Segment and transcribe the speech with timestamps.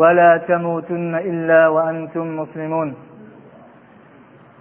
[0.00, 2.88] ولا تموتن إلا وأنتم مسلمون.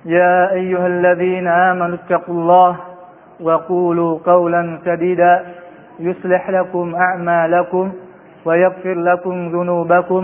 [0.05, 2.71] يا أيها الذين آمنوا اتقوا الله
[3.48, 5.34] وقولوا قولا سديدا.
[5.99, 7.85] يصلح لكم أعمالكم
[8.45, 10.23] ويغفر لكم ذنوبكم.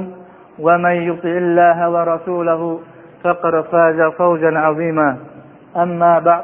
[0.60, 2.62] ومن يطع الله ورسوله
[3.24, 5.10] فقد فاز فوزا عظيما.
[5.76, 6.44] أما بعد.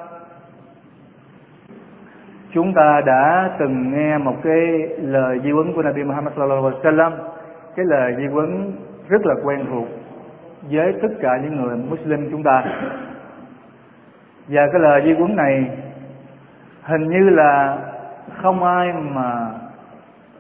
[2.53, 6.79] Chúng ta đã từng nghe một cái lời di huấn của Nabi Muhammad sallallahu alaihi
[6.81, 7.11] wasallam.
[7.77, 8.73] Cái lời di vấn
[9.09, 9.87] rất là quen thuộc
[10.71, 12.63] với tất cả những người Muslim chúng ta.
[14.47, 15.69] Và cái lời di vấn này
[16.83, 17.77] hình như là
[18.41, 19.51] không ai mà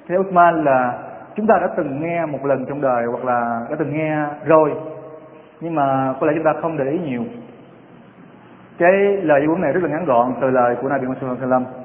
[0.07, 1.03] theo Uthman là
[1.35, 4.73] chúng ta đã từng nghe một lần trong đời hoặc là đã từng nghe rồi.
[5.61, 7.23] Nhưng mà có lẽ chúng ta không để ý nhiều.
[8.77, 11.45] Cái lời di huấn này rất là ngắn gọn từ lời của Nabi Muhammad sallallahu
[11.45, 11.83] alaihi wasallam.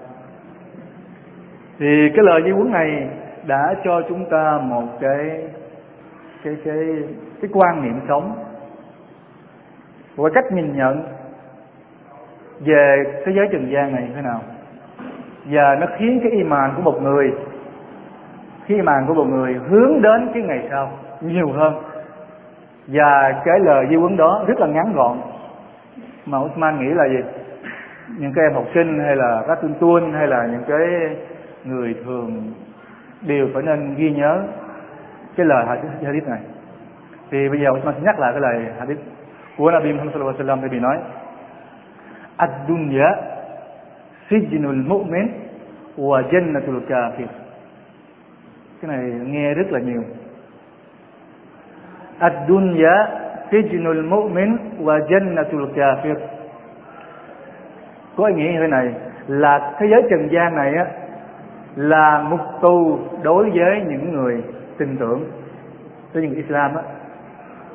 [1.79, 3.09] Thì cái lời di huấn này
[3.47, 5.49] đã cho chúng ta một cái
[6.45, 6.77] cái cái
[7.43, 8.45] cái quan niệm sống
[10.17, 11.03] và cách nhìn nhận
[12.61, 14.41] về thế giới trần gian này như thế nào.
[15.45, 17.33] Và nó khiến cái iman của một người
[18.65, 21.75] khi iman của một người hướng đến cái ngày sau nhiều hơn.
[22.87, 25.19] Và cái lời di huấn đó rất là ngắn gọn.
[26.27, 27.23] Mà Usman nghĩ là gì?
[28.19, 30.87] Những cái em học sinh hay là các tuân tuân hay là những cái
[31.65, 32.53] người thường
[33.27, 34.43] đều phải nên ghi nhớ
[35.37, 35.67] cái lời
[36.05, 36.41] hadith này.
[37.31, 39.01] Thì bây giờ Usman sẽ nhắc lại cái lời hadith
[39.57, 40.99] của Nabi Muhammad sallallahu alaihi wasallam, thì nói,
[42.37, 43.09] ad-dunya
[44.31, 45.29] sijnul mu'min
[45.97, 47.27] wa jannatul kafir.
[48.83, 50.03] Cái này nghe rất là nhiều.
[52.19, 53.07] Ad-dunya
[53.51, 56.17] sijnul mu'min wa jannatul kafir.
[58.17, 58.95] Có ý nghĩa như thế này
[59.27, 60.87] là thế giới trần gian này á
[61.77, 64.43] là mục tu đối với những người
[64.79, 65.25] tin tưởng.
[66.13, 66.83] Với những Islam á,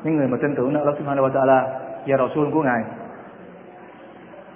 [0.03, 1.67] những người mà tin tưởng Allah Subhanahu wa Taala
[2.07, 2.83] và Rasul của ngài,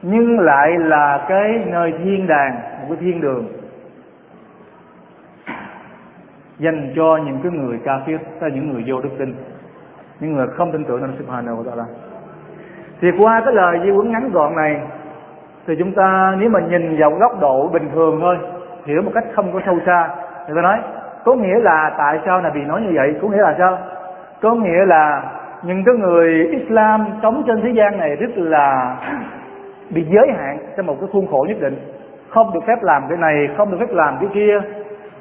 [0.02, 3.46] nhưng lại là cái nơi thiên đàng, một cái thiên đường,
[6.60, 9.36] dành cho những cái người kafir là những người vô đức tin,
[10.20, 11.86] những người không tin tưởng Allah Subhanahu wa Taala.
[13.02, 14.82] Thì qua cái lời di huấn ngắn gọn này,
[15.68, 18.38] thì chúng ta, nếu mà nhìn vào góc độ bình thường thôi
[18.86, 20.10] hiểu một cách không có sâu xa.
[20.48, 20.80] Người ta nói,
[21.24, 23.16] có nghĩa là tại sao là bị nói như vậy?
[23.22, 23.78] Có nghĩa là sao?
[24.42, 25.24] Có nghĩa là
[25.64, 28.96] những cái người Islam sống trên thế gian này rất là
[29.90, 31.78] bị giới hạn trong một cái khuôn khổ nhất định.
[32.30, 34.60] Không được phép làm cái này, không được phép làm cái kia.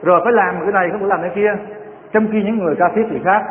[0.03, 1.55] Rồi phải làm cái này, không được làm cái kia.
[2.13, 3.43] Trong khi những người ca thiết thì khác.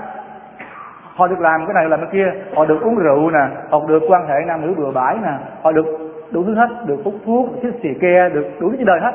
[1.16, 2.32] Họ được làm cái này, làm cái kia.
[2.56, 5.72] Họ được uống rượu nè, họ được quan hệ nam nữ bừa bãi nè, họ
[5.72, 5.86] được
[6.32, 9.12] đủ thứ hết, được hút thuốc được xì ke, được đủ thứ đời hết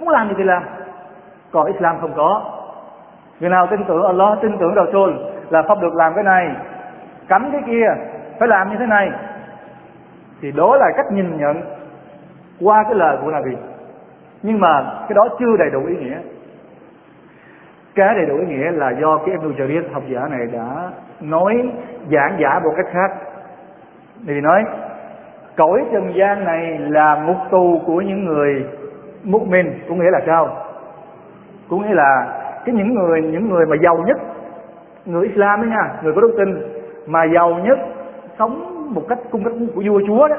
[0.00, 0.62] muốn làm gì thì làm.
[1.52, 2.42] Còn Islam không có.
[3.40, 5.14] Người nào tin tưởng Allah, tin tưởng đầu Rasul
[5.50, 6.56] là không được làm cái này,
[7.28, 7.86] cấm cái kia,
[8.38, 9.10] phải làm như thế này.
[10.42, 11.62] Thì đó là cách nhìn nhận
[12.60, 13.56] qua cái lời của Nabi.
[14.42, 16.18] Nhưng mà cái đó chưa đầy đủ ý nghĩa.
[17.94, 20.90] Cái đầy đủ ý nghĩa là do cái Ibn Jarir, học giả này đã
[21.20, 21.70] nói
[22.12, 23.10] giảng giả một cách khác.
[24.26, 24.64] Thì nói,
[25.56, 28.66] cõi trần gian này là ngục tù của những người
[29.24, 29.42] mục
[29.88, 30.56] cũng nghĩa là sao?
[31.68, 32.26] Cũng nghĩa là
[32.64, 34.18] cái những người những người mà giàu nhất,
[35.04, 36.62] người Islam đấy nha, người có đức tin,
[37.06, 37.78] mà giàu nhất
[38.38, 40.36] sống một cách cung cách của vua chúa đó,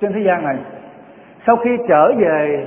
[0.00, 0.56] trên thế gian này.
[1.46, 2.66] Sau khi trở về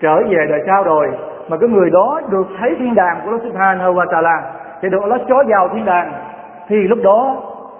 [0.00, 1.08] trở về đời sau rồi,
[1.48, 4.52] mà cái người đó được thấy thiên đàng của Allah Subhanahu wa Taala
[4.82, 6.12] thì được Allah chó vào thiên đàng,
[6.68, 7.36] thì lúc đó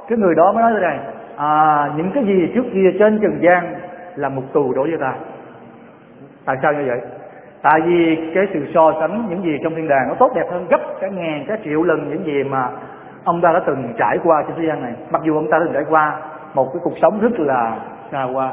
[0.09, 0.99] cái người đó mới nói thế này
[1.37, 3.75] à những cái gì trước kia trên trần gian
[4.15, 5.15] là một tù đối với ta
[6.49, 7.01] tại sao như vậy?
[7.63, 10.67] Tại vì cái sự so sánh những gì trong thiên đàng nó tốt đẹp hơn
[10.71, 12.71] gấp cả ngàn cả triệu lần những gì mà
[13.25, 14.93] ông ta đã từng trải qua trên thế gian này.
[15.11, 16.21] Mặc dù ông ta đã từng trải qua
[16.55, 17.79] một cái cuộc sống rất là
[18.13, 18.53] xa hoa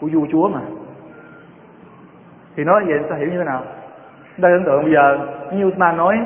[0.00, 0.60] của vua chúa mà.
[2.56, 3.62] Thì nói vậy ta hiểu như thế nào?
[4.38, 5.18] Đây ấn tượng bây giờ,
[5.52, 6.18] như Usman nói,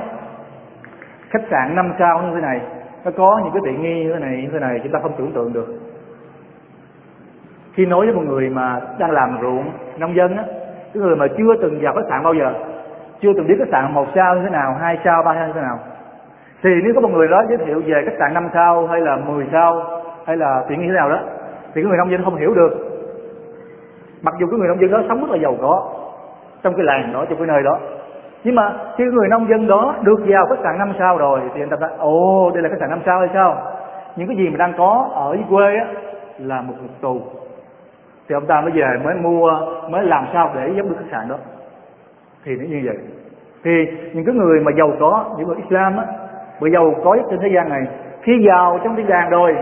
[1.31, 2.61] khách sạn năm sao như thế này,
[3.05, 5.13] nó có những cái tiện nghi như thế này, như thế này, chúng ta không
[5.19, 5.67] tưởng tượng được.
[7.73, 10.45] Khi nói với một người mà đang làm ruộng nông dân á
[10.95, 12.53] cái người mà chưa từng vào khách sạn bao giờ,
[13.21, 15.53] chưa từng biết khách sạn một sao như thế nào, hai sao, ba sao như
[15.53, 15.79] thế nào.
[16.63, 19.17] Thì nếu có một người đó giới thiệu về khách sạn năm sao, hay là
[19.17, 19.83] 10 sao,
[20.27, 21.19] hay là tiện như thế nào đó,
[21.75, 22.71] thì cái người nông dân không hiểu được.
[24.23, 25.91] Mặc dù cái người nông dân đó sống rất là giàu có
[26.63, 27.79] trong cái làng đó, trong cái nơi đó.
[28.45, 31.63] Nhưng mà khi người nông dân đó được vào khách sạn năm sao rồi, thì
[31.63, 33.63] anh ta nói ồ, đây là khách sạn năm sao hay sao?
[34.17, 35.87] Những cái gì mà đang có ở quê á,
[36.39, 37.21] là một ngục tù
[38.29, 39.51] thì ông ta mới về, mới mua,
[39.89, 41.37] mới làm sao để giống được khách sạn đó.
[42.45, 42.97] Thì nó như vậy.
[43.65, 43.71] Thì
[44.13, 46.05] những cái người mà giàu có, những người Islam á
[46.61, 47.87] người giàu có nhất trên thế gian này,
[48.23, 49.57] khi vào trong thiên đàng rồi,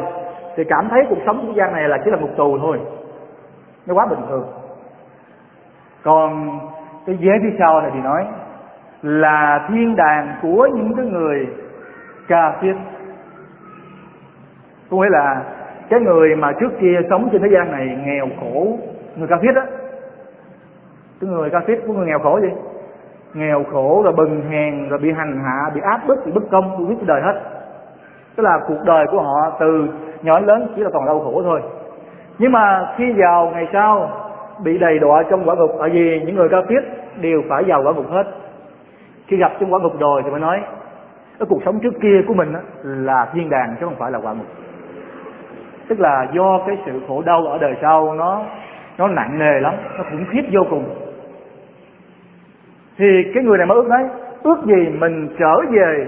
[0.57, 2.81] thì cảm thấy cuộc sống thế gian này là chỉ là một tù thôi.
[3.87, 4.45] Nó quá bình thường.
[6.03, 6.59] Còn
[7.07, 8.27] cái ghế phía sau này thì nói
[9.03, 11.47] là thiên đàng của những cái người
[12.29, 12.77] cà phiết
[14.91, 15.43] có nghĩa là
[15.89, 18.79] cái người mà trước kia sống trên thế gian này nghèo khổ,
[19.17, 19.63] người ca thiết á.
[21.21, 22.49] Cái người ca thiết của người nghèo khổ gì?
[23.35, 26.79] Nghèo khổ rồi bần hèn rồi bị hành hạ, bị áp bức, bị bất công,
[26.79, 27.41] bị biết đời hết.
[28.37, 29.89] Tức là cuộc đời của họ từ
[30.23, 31.61] nhỏ đến lớn chỉ là còn đau khổ thôi.
[32.39, 34.11] Nhưng mà khi vào ngày sau,
[34.65, 36.81] bị đầy đọa trong quả ngục, tại vì những người ca thiết
[37.21, 38.27] đều phải vào quả ngục hết.
[39.27, 40.61] Khi gặp trong quả ngục rồi thì mới nói,
[41.39, 42.53] cái cuộc sống trước kia của mình
[42.83, 44.47] là thiên đàng, chứ không phải là quả ngục
[45.93, 48.45] tức là do cái sự khổ đau ở đời sau nó
[48.99, 50.95] nó nặng nề lắm, nó khủng khiếp vô cùng.
[52.99, 54.09] Thì cái người này mới ước đấy
[54.43, 56.07] ước gì mình trở về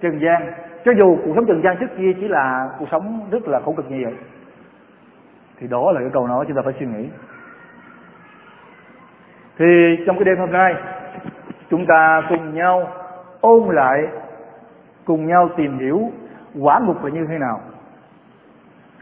[0.00, 0.52] trần gian.
[0.84, 3.72] Cho dù cuộc sống trần gian trước kia chỉ là cuộc sống rất là khổ
[3.72, 4.14] cực như vậy.
[5.60, 7.08] Thì đó là cái câu nói chúng ta phải suy nghĩ.
[9.58, 10.74] Thì trong cái đêm hôm nay,
[11.70, 12.88] chúng ta cùng nhau
[13.40, 14.06] ôn lại,
[15.04, 16.10] cùng nhau tìm hiểu
[16.60, 17.60] quả ngục là như thế nào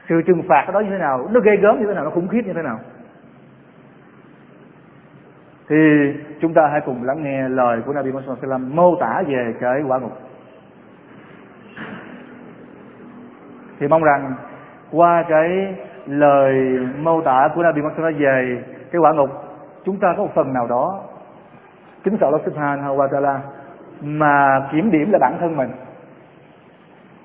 [0.09, 2.29] sự trừng phạt đó như thế nào, nó ghê gớm như thế nào, nó khủng
[2.29, 2.79] khiếp như thế nào?
[5.69, 5.77] Thì
[6.41, 9.83] chúng ta hãy cùng lắng nghe lời của Nabi Muhammad sallam mô tả về cái
[9.89, 10.13] quả ngục.
[13.79, 14.35] Thì mong rằng
[14.91, 15.75] qua cái
[16.07, 16.55] lời
[16.99, 18.63] mô tả của Nabi Muhammad về
[18.93, 19.31] cái quả ngục,
[19.85, 21.01] chúng ta có một phần nào đó,
[22.05, 23.39] kính sợ Allah subhanahu wa ta'ala,
[24.03, 25.71] mà kiểm điểm là bản thân mình.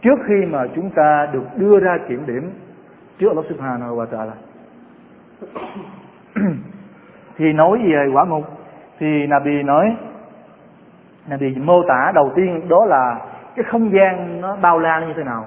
[0.02, 2.52] Trước khi mà chúng ta được đưa ra kiểm điểm
[3.20, 4.36] trước Allah subhanahu wa ta'ala
[7.38, 8.44] thì nói về quả ngục
[9.00, 9.96] thì Nabi nói,
[11.28, 13.18] Nabi mô tả đầu tiên đó là
[13.56, 15.46] cái không gian nó bao la như thế nào.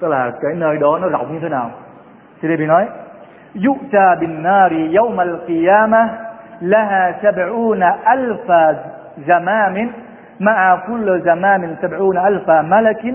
[0.00, 1.70] Tức là cái nơi đó nó rộng như thế nào.
[2.42, 2.88] Thì Nabi nói,
[3.54, 6.08] yu'ta bin nari yawm al-qiyamah
[6.60, 8.74] laha sab'una alfa
[9.26, 9.88] zamamin
[10.38, 13.14] ma'a kulli zamamin sab'una alfa malakin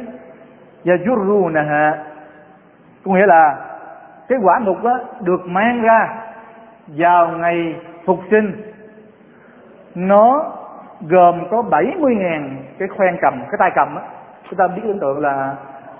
[0.84, 2.11] yajurrunaha
[3.06, 3.56] có nghĩa là
[4.28, 6.10] cái quả ngục đó được mang ra
[6.88, 7.76] vào ngày
[8.06, 8.52] phục sinh.
[9.96, 10.54] Nó
[11.02, 14.04] gồm có 70 ngàn cái khoen cầm, cái tay cầm á.
[14.50, 15.56] Chúng ta biết tưởng tượng là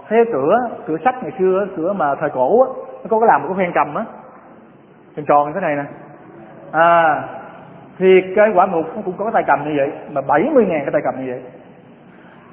[0.10, 0.56] thế cửa
[0.88, 2.68] cửa sắt ngày xưa cửa mà thời cổ á,
[3.04, 4.06] nó có cái làm một cái khoen cầm á.
[5.16, 5.84] Tròn tròn như thế này nè.
[6.72, 7.24] À
[8.00, 10.80] thì cái quả ngục nó cũng có cái tay cầm như vậy, mà 70 ngàn
[10.82, 11.42] cái tay cầm như vậy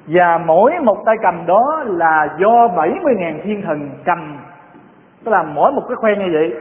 [0.09, 4.37] và mỗi một tay cầm đó là do 70 ngàn thiên thần cầm.
[5.23, 6.53] Tức là mỗi một cái khoen như vậy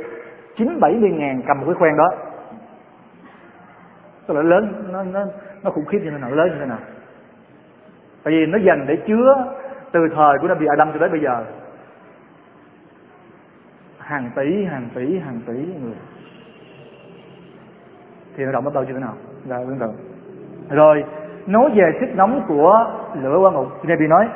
[0.56, 2.10] chín bảy mươi ngàn cầm một cái khoen đó.
[4.26, 5.24] Tức là lớn, nó nó
[5.62, 6.78] nó khủng khiếp như thế nào, lớn như thế nào.
[8.22, 9.44] Tại vì nó dành để chứa
[9.92, 11.44] từ thời của Nabi Adam cho đến bây giờ.
[13.98, 15.96] Hàng tỷ hàng tỷ hàng tỷ người.
[18.36, 19.14] Thì nó động bắt đầu như thế nào?
[19.48, 19.90] Là tương tự
[20.70, 21.04] rồi
[21.48, 22.86] nói về sức nóng của
[23.22, 23.66] lửa qua ngục.
[23.82, 24.28] Nabi nói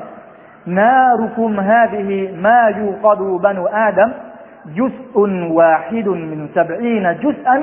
[0.66, 4.10] narukum hadhihi ma yuqadu banu adam
[4.76, 7.62] juz'un wahidun min sab'ina juz'an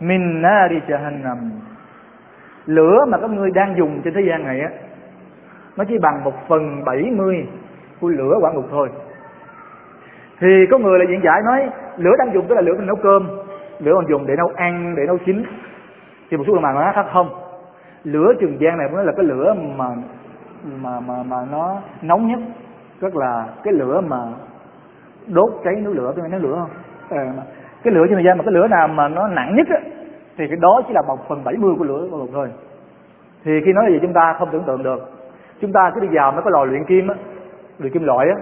[0.00, 1.36] min nari jahannam.
[2.66, 4.68] Lửa mà các ngươi đang dùng trên thế gian này á,
[5.76, 7.46] nó chỉ bằng một phần bảy mươi
[8.00, 8.88] của lửa quả ngục thôi.
[10.40, 12.96] Thì có người là diễn giải nói, lửa đang dùng tức là lửa mình nấu
[12.96, 13.28] cơm,
[13.78, 15.42] lửa còn dùng để nấu ăn, để nấu chín.
[16.30, 17.47] Thì một số người mà nói khác không
[18.04, 19.88] lửa trường gian này mới là cái lửa mà
[20.82, 22.38] mà mà mà nó nóng nhất.
[23.00, 24.16] Rất là cái lửa mà
[25.26, 26.70] đốt cháy núi lửa tôi nói lửa không?
[27.18, 27.32] À,
[27.82, 29.80] cái lửa Trường gian mà cái lửa nào mà nó nặng nhất á,
[30.36, 32.48] thì cái đó chỉ là một phần bảy mươi của lửa của thôi.
[33.44, 35.10] Thì khi nói gì chúng ta không tưởng tượng được.
[35.60, 37.14] Chúng ta cứ đi vào mấy cái lò luyện kim á
[37.78, 38.36] luyện kim loại á.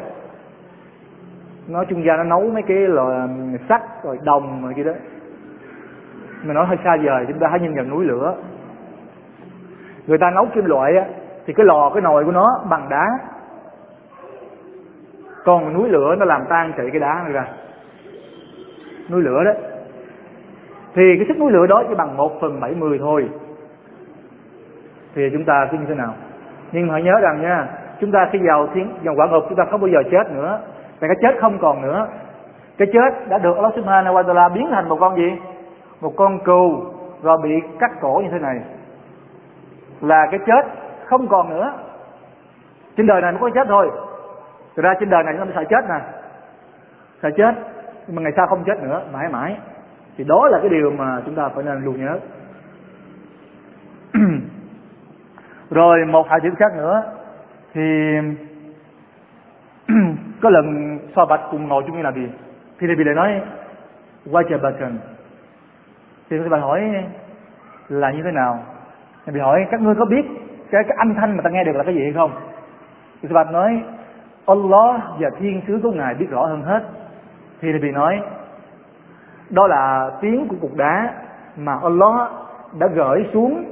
[1.69, 3.29] Nó trung gian nó nấu mấy cái lò
[3.69, 4.93] sắt rồi đồng rồi kia đó.
[6.45, 8.35] Mình nói hơi xa vời chúng ta hãy nhìn vào núi lửa
[10.07, 11.05] người ta nấu kim loại á,
[11.47, 13.07] thì cái lò, cái nồi của nó bằng đá.
[15.45, 17.45] Còn núi lửa nó làm tan chảy cái đá này ra.
[19.11, 19.53] Núi lửa đó.
[20.95, 23.29] Thì cái sức núi lửa đó chỉ bằng một phần bảy mươi thôi.
[25.15, 26.15] Thì chúng ta cứ như thế nào?
[26.73, 27.69] Nhưng mà hãy nhớ rằng nha,
[28.01, 30.61] chúng ta khi vào thiên vào quả ngục, chúng ta không bao giờ chết nữa.
[31.01, 32.09] Và cái chết không còn nữa.
[32.79, 35.33] Cái chết đã được Allah Subhanahu wa Taala biến thành một con gì?
[36.01, 36.85] Một con cừu
[37.23, 38.61] rồi bị cắt cổ như thế này
[40.01, 40.67] là cái chết
[41.05, 41.73] không còn nữa.
[42.97, 43.91] Trên đời này mới có chết thôi.
[44.77, 46.01] Thực ra trên đời này chúng ta mới sợ chết nè.
[47.23, 47.55] Sợ chết.
[48.07, 49.57] Nhưng mà ngày sau không chết nữa, mãi mãi.
[50.17, 52.19] Thì đó là cái điều mà chúng ta phải nên luôn nhớ.
[55.71, 57.03] Rồi một hadith khác nữa.
[57.75, 57.83] Thì
[60.43, 62.29] có lần so bạch cùng ngồi chung như là gì
[62.79, 63.41] thì bị lại nói
[64.27, 64.93] wajabatan
[66.31, 66.81] thì các bạn hỏi,
[67.89, 68.65] là như thế nào?
[69.27, 70.27] Nabi hỏi, các ngươi có biết
[70.71, 72.31] cái cái âm thanh mà ta nghe được là cái gì hay không?
[73.23, 73.83] Thì Bạch nói,
[74.47, 76.83] Allah và thiên sứ của ngài biết rõ hơn hết.
[77.61, 78.21] Thì Nabi nói,
[79.51, 81.15] đó là tiếng của cục đá
[81.57, 82.31] mà Allah
[82.79, 83.65] đã gửi xuống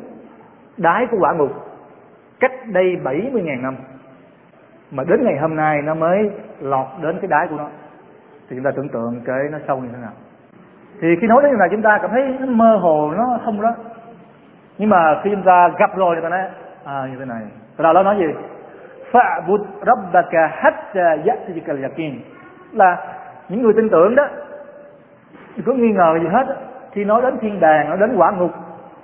[0.76, 1.50] đáy của quả ngục
[2.40, 3.76] cách đây 70.000 năm.
[4.90, 6.30] Mà đến ngày hôm nay nó mới
[6.60, 7.68] lọt đến cái đáy của nó.
[8.48, 10.12] Thì chúng ta tưởng tượng cái nó sâu như thế nào.
[11.00, 13.62] Thì khi nói đến như này, chúng ta cảm thấy nó mơ hồ, nó không
[13.62, 13.74] đó
[14.78, 16.40] nhưng mà khi chúng ta gặp rồi thì ta nói
[16.84, 17.42] à như thế này.
[17.78, 18.26] Rồi đó nói gì?
[19.12, 22.12] Fa'bud rabbaka hatta ya'tiyaka al-yaqin.
[22.72, 22.96] Là
[23.48, 24.26] những người tin tưởng đó,
[25.56, 26.46] đừng có nghi ngờ gì hết.
[26.92, 28.50] Khi nói đến thiên đàng, nói đến quả ngục,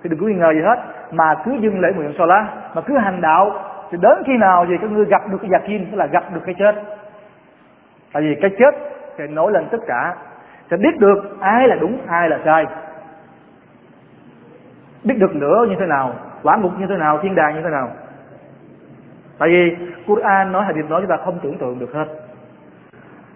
[0.03, 0.79] thì đừng có nghi ngờ gì hết.
[1.13, 3.53] Mà cứ dừng lễ nguyện so lá mà cứ hành đạo,
[3.91, 6.41] thì đến khi nào gì các ngươi gặp được cái yakin tức là gặp được
[6.47, 6.75] cái chết.
[8.13, 8.75] Tại vì cái chết
[9.19, 10.15] sẽ nổi lên tất cả,
[10.71, 12.67] sẽ biết được ai là đúng, ai là sai
[15.05, 17.71] biết được nữa như thế nào, quả ngục như thế nào, thiên đàng như thế
[17.71, 17.89] nào.
[19.39, 19.77] Tại vì
[20.07, 22.07] Quran nói, hadith nói chúng ta không tưởng tượng được hết.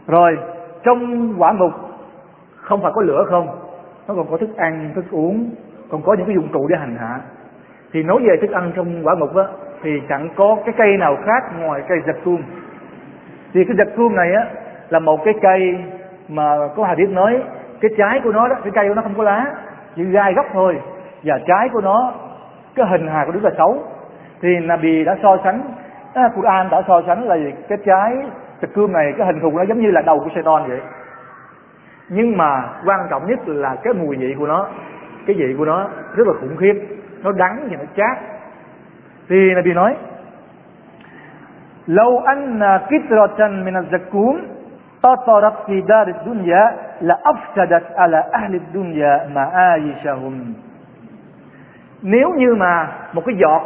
[0.06, 0.38] Rồi,
[0.82, 1.72] trong quả ngục,
[2.56, 3.46] không phải có lửa không?
[4.08, 5.50] Nó còn có thức ăn, thức uống,
[5.90, 7.20] còn có những cái dụng cụ để hành hạ.
[7.92, 9.44] Thì nói về thức ăn trong quả ngục á,
[9.82, 12.42] thì chẳng có cái cây nào khác ngoài cây giật tuôn.
[13.54, 14.46] Thì cái giật tuôn này á,
[14.88, 15.78] là một cái cây
[16.28, 17.42] mà có hadith nói,
[17.80, 19.46] cái trái của nó đó, cái cây của nó không có lá,
[19.96, 20.80] chỉ gai gốc thôi
[21.24, 22.12] và trái của nó
[22.74, 23.82] cái hình hài của Đức là xấu.
[24.42, 25.62] Thì Nabi đã so sánh
[26.14, 27.36] à, Quran đã so sánh là
[27.68, 28.16] cái trái
[28.60, 30.80] tịch cương này cái hình thù nó giống như là đầu của Satan vậy.
[32.08, 34.66] Nhưng mà quan trọng nhất là cái mùi vị của nó
[35.26, 36.74] cái vị của nó rất là khủng khiếp.
[37.22, 38.18] Nó đắng và nó chát.
[39.28, 39.96] Thì Nabi nói
[41.86, 44.38] lâu anh kitratan min al-zakum
[45.02, 50.52] tatarat fi dar dunya la afsadat ala ahli dunya ma'ayishahum
[52.06, 53.62] nếu như mà một cái giọt,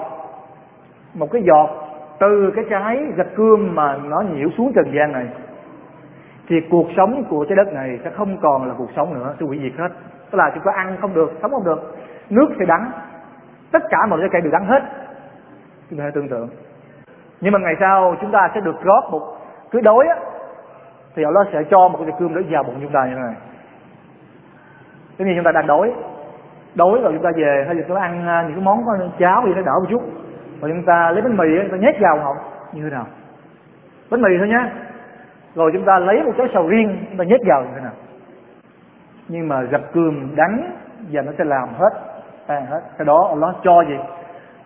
[1.15, 1.71] một cái giọt
[2.19, 5.27] từ cái trái gạch cương mà nó nhiễu xuống trần gian này,
[6.49, 9.47] thì cuộc sống của trái đất này sẽ không còn là cuộc sống nữa sẽ
[9.47, 9.89] hủy diệt hết.
[10.31, 11.97] Tức là chúng ta ăn không được, sống không được.
[12.31, 12.91] Nước sẽ đắng,
[13.73, 14.83] tất cả mọi cái cây đều đắng hết.
[15.91, 16.49] Chúng ta hãy tưởng tượng.
[17.41, 19.37] Nhưng mà ngày sau chúng ta sẽ được rót một,
[19.71, 20.17] cứ đói á,
[21.15, 23.35] thì nó sẽ cho một cái cơm đó vào bụng chúng ta như thế này.
[25.19, 25.95] Giống như chúng ta đang đói
[26.79, 28.93] đói rồi chúng ta về, hay là chúng ta ăn à, những cái món có
[29.19, 30.03] cháo gì nó đỡ một chút.
[30.61, 32.37] Rồi chúng ta lấy bánh mì chúng ta nhét vào họng
[32.73, 33.07] như thế nào?
[34.11, 34.71] Bánh mì thôi nhá.
[35.55, 37.93] Rồi chúng ta lấy một cái sầu riêng, chúng ta nhét vào như thế nào?
[39.29, 40.73] Nhưng mà gặp cơm đắng
[41.13, 41.91] và nó sẽ làm hết,
[42.47, 42.81] tan hết.
[42.99, 43.97] Cái đó nó cho gì?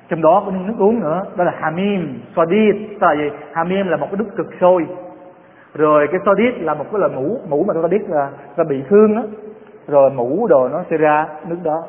[0.09, 2.76] Trong đó có nước uống nữa, đó là hamim, sodit.
[3.00, 3.31] Tức là gì?
[3.52, 4.87] Hamim là một cái nước cực sôi.
[5.75, 8.64] Rồi cái sodit là một cái loại mũ mũ mà chúng ta biết là, ta
[8.64, 9.23] bị thương á.
[9.88, 11.85] Rồi mũ đồ nó sẽ ra nước đó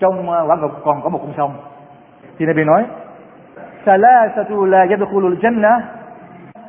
[0.00, 1.52] trong à, quả ngục còn có một con sông
[2.38, 2.84] thì Nabi nói
[3.84, 5.72] ثلاثة لا يدخل الجنة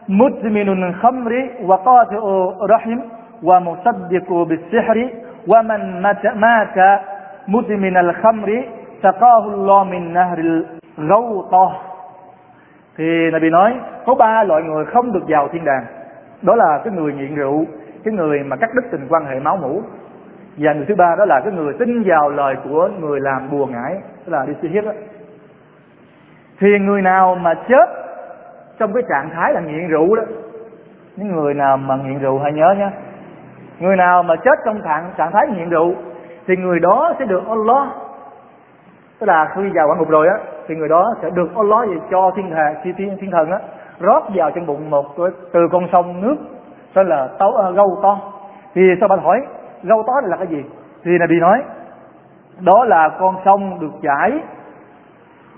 [0.07, 1.33] مدمن الخمر
[1.67, 2.23] وقاطع
[2.73, 2.99] رحم
[3.43, 5.09] ومصدق بالسحر
[5.47, 6.25] ومن مات
[7.47, 8.63] مدمن الخمر
[9.03, 10.63] سقاه الله من نهر
[10.99, 11.71] الغوطة
[12.97, 13.73] thì Nabi nói
[14.05, 15.85] có ba loại người không được vào thiên đàng
[16.41, 17.65] đó là cái người nghiện rượu
[18.03, 19.81] cái người mà cắt đứt tình quan hệ máu mủ
[20.56, 23.66] và người thứ ba đó là cái người tin vào lời của người làm bùa
[23.66, 24.92] ngải tức là đi si hiếp đó.
[26.60, 27.88] Thì người nào mà chết
[28.78, 30.22] trong cái trạng thái là nghiện rượu đó
[31.16, 32.90] những người nào mà nghiện rượu hãy nhớ nhé
[33.80, 35.94] người nào mà chết trong trạng trạng thái nghiện rượu
[36.46, 37.88] thì người đó sẽ được Allah
[39.18, 41.96] tức là khi vào quả ngục rồi á thì người đó sẽ được Allah về
[42.10, 43.58] cho thiên thần thiên, thiên thần á
[44.00, 46.36] rót vào trong bụng một cái, từ con sông nước
[46.94, 48.18] tên là tấu uh, à, gâu to.
[48.74, 49.46] Thì sao bạn hỏi?
[49.82, 50.64] Gâu to là cái gì?
[51.02, 51.62] Thì là bị nói
[52.60, 54.32] đó là con sông được chảy.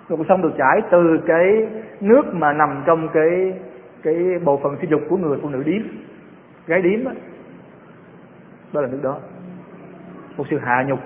[0.09, 1.69] Con sông được chảy từ cái
[2.01, 3.55] nước mà nằm trong cái
[4.03, 5.83] cái bộ phận sinh dục của người phụ nữ điếm.
[6.67, 7.11] Gái điếm đó,
[8.73, 9.17] đó là nước đó.
[10.37, 10.99] Một sự hạ nhục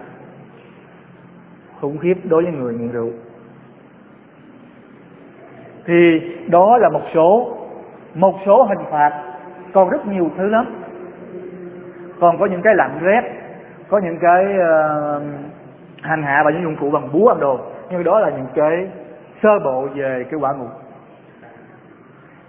[1.81, 3.11] khủng khiếp đối với người nghiện rượu.
[5.85, 7.57] Thì đó là một số
[8.15, 9.35] một số hình phạt.
[9.73, 10.82] Còn rất nhiều thứ lắm
[12.23, 13.23] còn có những cái lạnh rét
[13.89, 15.23] có những cái uh,
[16.03, 17.61] hành hạ và những dụng cụ bằng búa bằng đồ
[17.91, 18.89] nhưng đó là những cái
[19.43, 20.69] sơ bộ về cái quả ngục.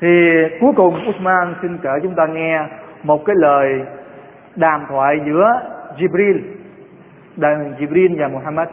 [0.01, 2.65] Thì cuối cùng Usman xin kể chúng ta nghe
[3.03, 3.81] một cái lời
[4.55, 5.61] đàm thoại giữa
[5.97, 6.39] Jibril
[7.35, 8.67] đàn Jibril và Muhammad.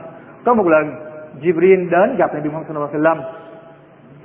[0.45, 0.95] Có một lần
[1.43, 3.19] Jibril đến gặp Nabi Muhammad sallallahu alaihi wasallam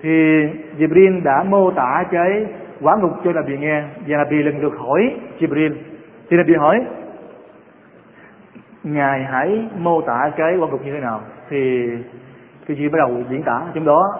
[0.02, 0.44] thì
[0.80, 2.46] Jibril đã mô tả cái
[2.82, 5.74] quả ngục cho Nabi nghe và Nabi lần được hỏi Jibril
[6.30, 6.86] thì Nabi hỏi
[8.84, 11.22] ngài hãy mô tả cái quả cục như thế nào?
[11.50, 11.90] Thì
[12.68, 14.20] cái gì bắt đầu diễn tả trong đó.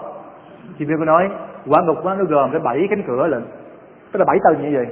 [0.78, 1.30] Jibril có nói
[1.66, 3.42] quả ngục nó gồm cái bảy cánh cửa lận
[4.12, 4.86] tức là bảy tầng như vậy.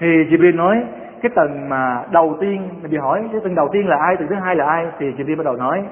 [0.00, 0.84] Thì chị Biên nói
[1.22, 4.28] cái tầng mà đầu tiên mình bị hỏi cái tầng đầu tiên là ai tầng
[4.28, 4.86] thứ hai là ai?
[4.98, 5.84] Thì chị Biên bắt đầu nói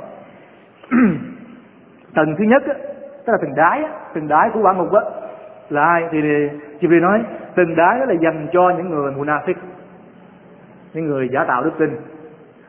[2.14, 2.74] tầng thứ nhất á,
[3.26, 5.00] tức là tầng đáy á, tầng đáy của quả ngục á
[5.68, 6.08] là ai?
[6.10, 6.48] Thì, thì
[6.80, 9.54] Jibril nói tầng đáy đó là dành cho những người munafik
[10.94, 11.90] những người giả tạo đức tin.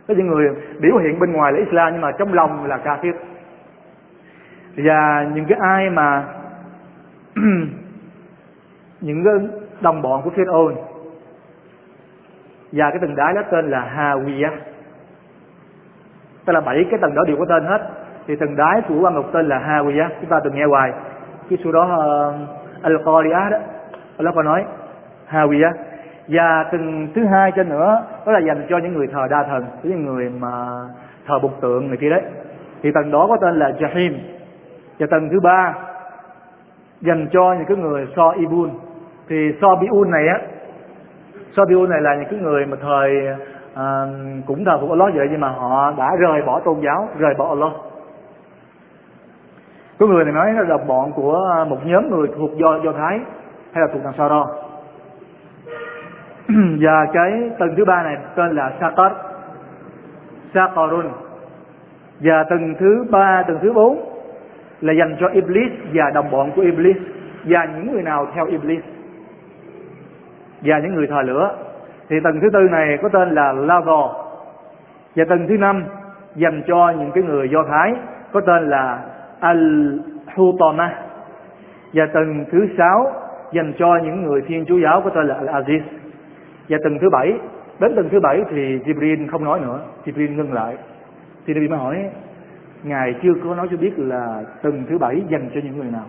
[0.08, 0.50] Có những người
[0.80, 3.14] biểu hiện bên ngoài là Islam nhưng mà trong lòng là kafir.
[4.76, 6.24] Và những cái ai mà
[9.02, 9.34] những cái
[9.82, 10.74] đồng bọn của Pharaoh
[12.72, 14.50] và cái tầng đáy đó tên là Hawiya
[16.46, 17.90] tức là bảy cái tầng đó đều có tên hết.
[18.28, 20.92] Thì tầng đáy của quan ngục tên là Hawiya chúng ta từng nghe hoài
[21.50, 23.58] cái số đó uh, Al-Qari'ah đó.
[24.20, 24.66] Allah có nói
[25.30, 25.72] Hawiya
[26.28, 29.66] và tầng thứ hai trên nữa đó là dành cho những người thờ đa thần
[29.84, 30.50] những người mà
[31.28, 32.22] thờ bục tượng người kia đấy.
[32.84, 34.14] Thì tầng đó có tên là Jahim.
[35.00, 35.74] Và tầng thứ ba
[37.02, 38.70] dành cho những cái người so ibun
[39.30, 40.40] thì so biun này á
[41.58, 43.12] so biun này là những cái người mà thời
[43.76, 44.06] à,
[44.48, 47.50] cũng thờ phục Allah vậy nhưng mà họ đã rời bỏ tôn giáo rời bỏ
[47.50, 47.72] Allah.
[50.00, 53.20] Có người này nói là bọn của một nhóm người thuộc do do thái
[53.74, 54.48] hay là thuộc thằng Saro
[56.80, 59.12] và cái tầng thứ ba này tên là Sakar
[60.54, 61.06] Sakarun
[62.20, 64.00] và tầng thứ ba, tầng thứ bốn
[64.82, 66.98] là dành cho Iblis và đồng bọn của Iblis
[67.46, 68.84] và những người nào theo Iblis
[70.62, 71.56] và những người thờ lửa.
[72.10, 74.26] Thì tầng thứ tư này có tên là Lago
[75.16, 75.86] và tầng thứ năm
[76.36, 77.94] dành cho những cái người Do Thái
[78.32, 79.00] có tên là
[79.42, 80.90] Al-Hutama
[81.94, 83.12] và tầng thứ sáu
[83.52, 85.82] dành cho những người Thiên Chúa giáo có tên là Al-Aziz.
[86.70, 87.34] Và tuần thứ bảy,
[87.80, 90.78] đến tuần thứ bảy thì Jibril không nói nữa, Jibril ngưng lại.
[91.46, 92.10] Thì Nabi mới hỏi,
[92.84, 96.06] ngài chưa có nói cho biết là tuần thứ bảy dành cho những người nào?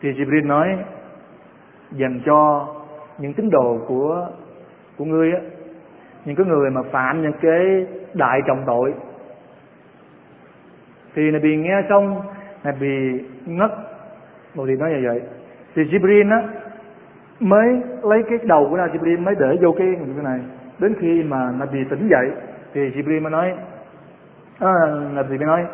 [0.00, 0.76] Thì Jibril nói,
[1.92, 2.68] dành cho
[3.18, 4.28] những tín đồ của
[4.96, 5.40] của ngươi á,
[6.24, 8.94] những cái người mà phạm những cái đại trọng tội.
[11.14, 12.22] Thì Nabi nghe xong,
[12.64, 13.70] Nabi ngất.
[14.54, 15.20] Một thì nói như vậy
[15.78, 16.42] thì Jibril á
[17.40, 20.40] mới lấy cái đầu của Nabi Jibril mới để vô cái cái này.
[20.78, 22.30] Đến khi mà Nabi tỉnh dậy
[22.74, 23.54] thì Jibril mới nói
[24.58, 24.72] à,
[25.14, 25.66] Nabi mới nói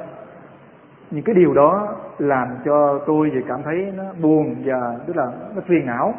[1.11, 5.27] những cái điều đó làm cho tôi thì cảm thấy nó buồn và tức là
[5.55, 6.14] nó phiền não.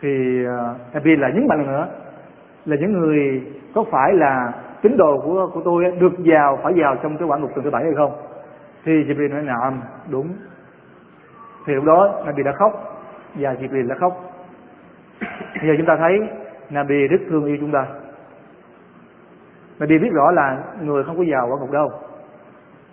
[0.00, 1.88] Thì uh, Nabi lại nhấn mạnh nữa
[2.66, 3.42] là những người
[3.74, 7.38] có phải là tín đồ của của tôi được vào phải vào trong cái quả
[7.38, 8.12] ngục tuần thứ bảy hay không?
[8.84, 9.72] Thì Jibril nói nào
[10.10, 10.28] đúng
[11.66, 13.02] thì lúc đó Nabi đã khóc
[13.34, 14.32] và Jibril đã khóc.
[15.60, 16.20] Bây giờ chúng ta thấy
[16.70, 17.86] Nabi rất thương yêu chúng ta.
[19.78, 21.90] Nabi biết rõ là người không có giàu ở ngục đâu.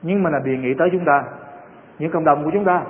[0.02, 1.24] Nhưng mà Nabi nghĩ tới chúng ta
[2.00, 2.84] những cộng đồng của chúng ta.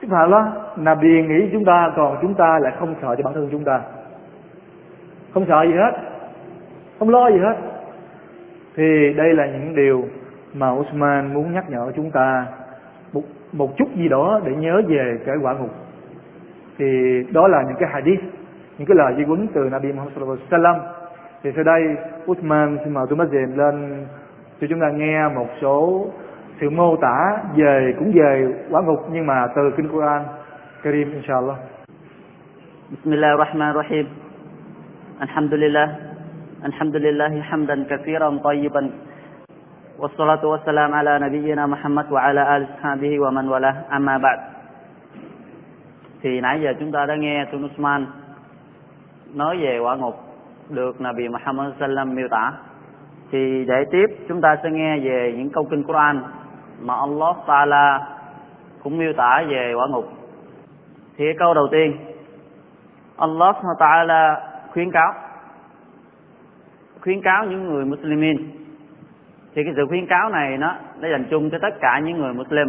[0.00, 3.34] Tức là đó, Nabi nghĩ chúng ta còn chúng ta lại không sợ cho bản
[3.34, 3.80] thân chúng ta.
[5.34, 5.92] Không sợ gì hết.
[6.98, 7.56] Không lo gì hết.
[8.76, 10.04] Thì đây là những điều
[10.54, 12.46] mà Usman muốn nhắc nhở chúng ta
[13.52, 15.70] một, chút gì đó để nhớ về cái quả ngục.
[16.78, 16.86] Thì
[17.32, 18.20] đó là những cái hadith
[18.78, 20.78] những cái lời di huấn từ Nabi Muhammad sallallahu alaihi wasallam.
[21.42, 21.82] Thì sau đây
[22.30, 24.06] Usman xin mời tôi mất dền lên
[24.60, 26.06] cho chúng ta nghe một số
[26.60, 30.22] sự mô tả về cũng về quả ngục nhưng mà từ kinh Quran
[30.82, 31.56] Karim inshallah.
[32.90, 34.06] Bismillahirrahmanirrahim.
[35.18, 35.88] Alhamdulillah.
[36.62, 38.90] Alhamdulillah hamdan kathiran tayyiban.
[38.90, 39.11] Wassalatu wassalam
[39.98, 44.38] والصلاة والسلام على نبينا محمد وعلى sahbihi wa ومن والاه أما بعد
[46.22, 48.06] Thì nãy giờ chúng ta đã nghe Tuân Usman
[49.34, 50.14] nói về quả ngục
[50.70, 52.52] được Nabi Muhammad sallam miêu tả.
[53.30, 56.22] Thì để tiếp chúng ta sẽ nghe về những câu kinh Quran
[56.80, 58.00] mà Allah Taala
[58.82, 60.04] cũng miêu tả về quả ngục.
[61.16, 61.96] Thì cái câu đầu tiên,
[63.16, 64.40] Allah Taala
[64.72, 65.12] khuyến cáo
[67.00, 68.61] khuyến cáo những người Muslimin
[69.54, 72.32] thì cái sự khuyến cáo này nó nó dành chung cho tất cả những người
[72.32, 72.68] Muslim.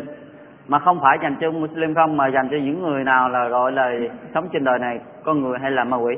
[0.68, 3.72] Mà không phải dành cho Muslim không, mà dành cho những người nào là gọi
[3.72, 3.92] là
[4.34, 6.16] sống trên đời này, con người hay là ma quỷ.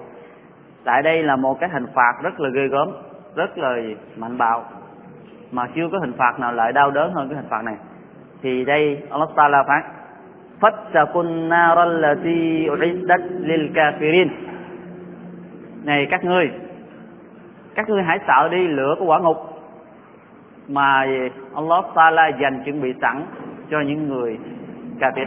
[0.83, 2.89] Tại đây là một cái hình phạt rất là ghê gớm,
[3.35, 3.77] rất là
[4.17, 4.63] mạnh bạo,
[5.51, 7.75] mà chưa có hình phạt nào lại đau đớn hơn cái hình phạt này.
[8.41, 9.83] Thì đây, Allah Taala phán,
[10.61, 14.27] fattaqun naral lati uiddat lil kafirin.
[15.83, 16.51] Này các ngươi
[17.75, 19.37] các ngươi hãy sợ đi lửa của quả ngục
[20.67, 21.05] mà
[21.55, 23.21] Allah Taala dành chuẩn bị sẵn
[23.71, 24.37] cho những người
[24.99, 25.25] kafir.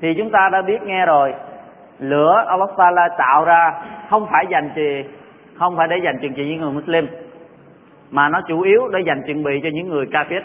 [0.00, 1.34] Thì chúng ta đã biết nghe rồi,
[1.98, 3.72] lửa Allah Taala tạo ra
[4.10, 4.82] không phải dành cho,
[5.58, 7.06] không phải để dành chuẩn bị những người Muslim,
[8.10, 10.40] mà nó chủ yếu để dành chuẩn bị cho những người kafir.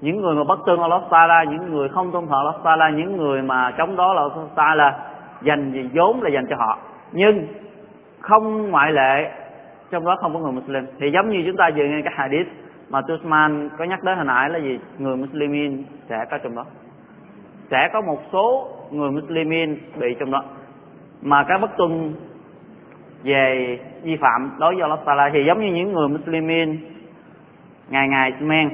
[0.00, 3.16] Những người mà bất tương Allah Taala, những người không tôn thờ Allah Taala, những
[3.16, 4.98] người mà chống đó là Allah Taala
[5.42, 6.78] dành gì vốn là dành cho họ.
[7.12, 7.46] Nhưng
[8.20, 9.30] không ngoại lệ
[9.90, 10.86] trong đó không có người Muslim.
[11.00, 12.48] Thì giống như chúng ta vừa nghe cái hadith
[12.90, 14.78] mà Tusman có nhắc đến hồi nãy là gì?
[14.98, 16.64] Người Muslimin sẽ có trong đó.
[17.70, 20.42] Sẽ có một số người Muslimin bị trong đó.
[21.22, 22.14] Mà cái bất tuân
[23.22, 26.78] về vi phạm đối với Allah Taala thì giống như những người Muslimin
[27.88, 28.70] ngày ngày men,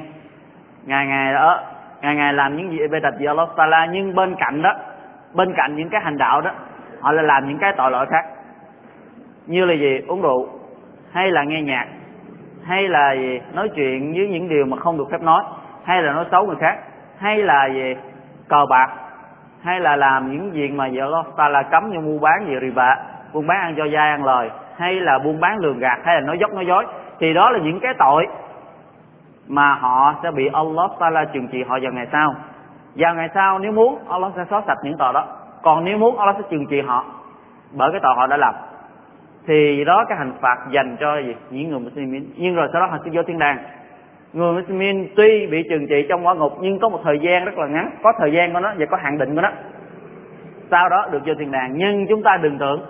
[0.87, 1.61] ngày ngày đó,
[2.03, 4.75] ngày ngày làm những gì bê tập với Allah Taala, nhưng bên cạnh đó,
[5.35, 6.51] bên cạnh những cái hành đạo đó,
[7.01, 8.25] họ lại làm những cái tội lỗi khác.
[9.47, 10.01] Như là gì?
[10.09, 10.49] Uống rượu
[11.13, 11.87] hay là nghe nhạc,
[12.65, 15.43] hay là gì nói chuyện với những điều mà không được phép nói,
[15.85, 16.79] hay là nói xấu người khác,
[17.19, 17.97] hay là gì
[18.49, 18.89] cờ bạc,
[19.63, 22.55] hay là làm những việc mà vợ Allah ta là cấm như mua bán gì
[22.61, 22.97] riba
[23.33, 26.21] buôn bán ăn cho dai ăn lời, hay là buôn bán lường gạt, hay là
[26.21, 26.87] nói dốc nói dối,
[27.19, 28.27] thì đó là những cái tội
[29.49, 32.35] mà họ sẽ bị Allah Taala trừng trị họ vào ngày sau.
[32.97, 35.25] Vào ngày sau nếu muốn, Allah sẽ xóa sạch những tội đó.
[35.63, 37.05] Còn nếu muốn, Allah sẽ trừng trị họ
[37.73, 38.55] bởi cái tội họ đã làm
[39.47, 41.35] thì đó cái hành phạt dành cho gì?
[41.51, 43.59] Những người Muslimin nhưng rồi sau đó họ sẽ vô thiên đàng
[44.33, 47.59] người Muslimin tuy bị trừng trị trong quả ngục, nhưng có một thời gian rất
[47.59, 47.91] là ngắn.
[48.03, 49.51] Có thời gian của nó và có hạn định của nó.
[50.71, 52.81] Sau đó được vô thiên đàng nhưng chúng ta đừng tưởng.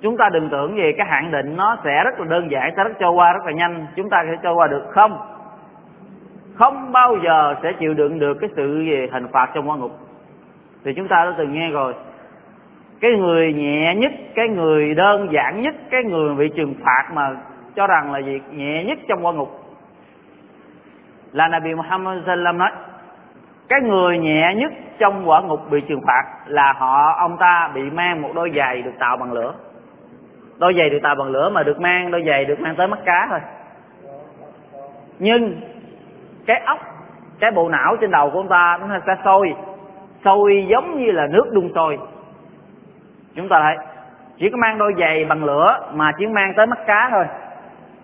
[0.00, 2.84] Chúng ta đừng tưởng gì cái hạn định nó sẽ rất là đơn giản, sẽ
[2.84, 3.86] rất trôi qua rất là nhanh.
[3.96, 5.18] Chúng ta sẽ trôi qua được không?
[6.54, 9.92] Không bao giờ sẽ chịu đựng được cái sự về hình phạt trong quả ngục.
[10.84, 11.94] Thì chúng ta đã từng nghe rồi
[13.00, 17.30] cái người nhẹ nhất, cái người đơn giản nhất, cái người bị trừng phạt mà
[17.76, 19.60] cho rằng là gì nhẹ nhất trong quan ngục.
[21.32, 22.70] Là Nabi Muhammad sallam nói,
[23.68, 27.82] cái người nhẹ nhất trong quả ngục bị trừng phạt là họ, ông ta bị
[27.90, 29.54] mang một đôi giày được tạo bằng lửa.
[30.58, 32.98] Đôi giày được tạo bằng lửa mà được mang, đôi giày được mang tới mắt
[33.04, 33.40] cá thôi.
[35.18, 35.60] Nhưng
[36.46, 36.78] cái ốc,
[37.40, 39.54] cái bộ não trên đầu của ông ta nó sẽ sôi
[40.24, 41.98] sôi giống như là nước đun sôi
[43.40, 43.76] chúng ta thấy,
[44.38, 47.24] chỉ có mang đôi giày bằng lửa mà chỉ mang tới mắt cá thôi.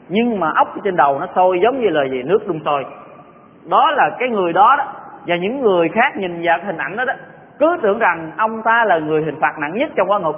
[0.09, 2.23] Nhưng mà ốc trên đầu nó sôi giống như là gì?
[2.23, 2.85] Nước đun sôi.
[3.71, 4.85] Đó là cái người đó đó,
[5.27, 7.13] và những người khác nhìn vào hình ảnh đó đó,
[7.59, 10.37] cứ tưởng rằng ông ta là người hình phạt nặng nhất trong quan ngục,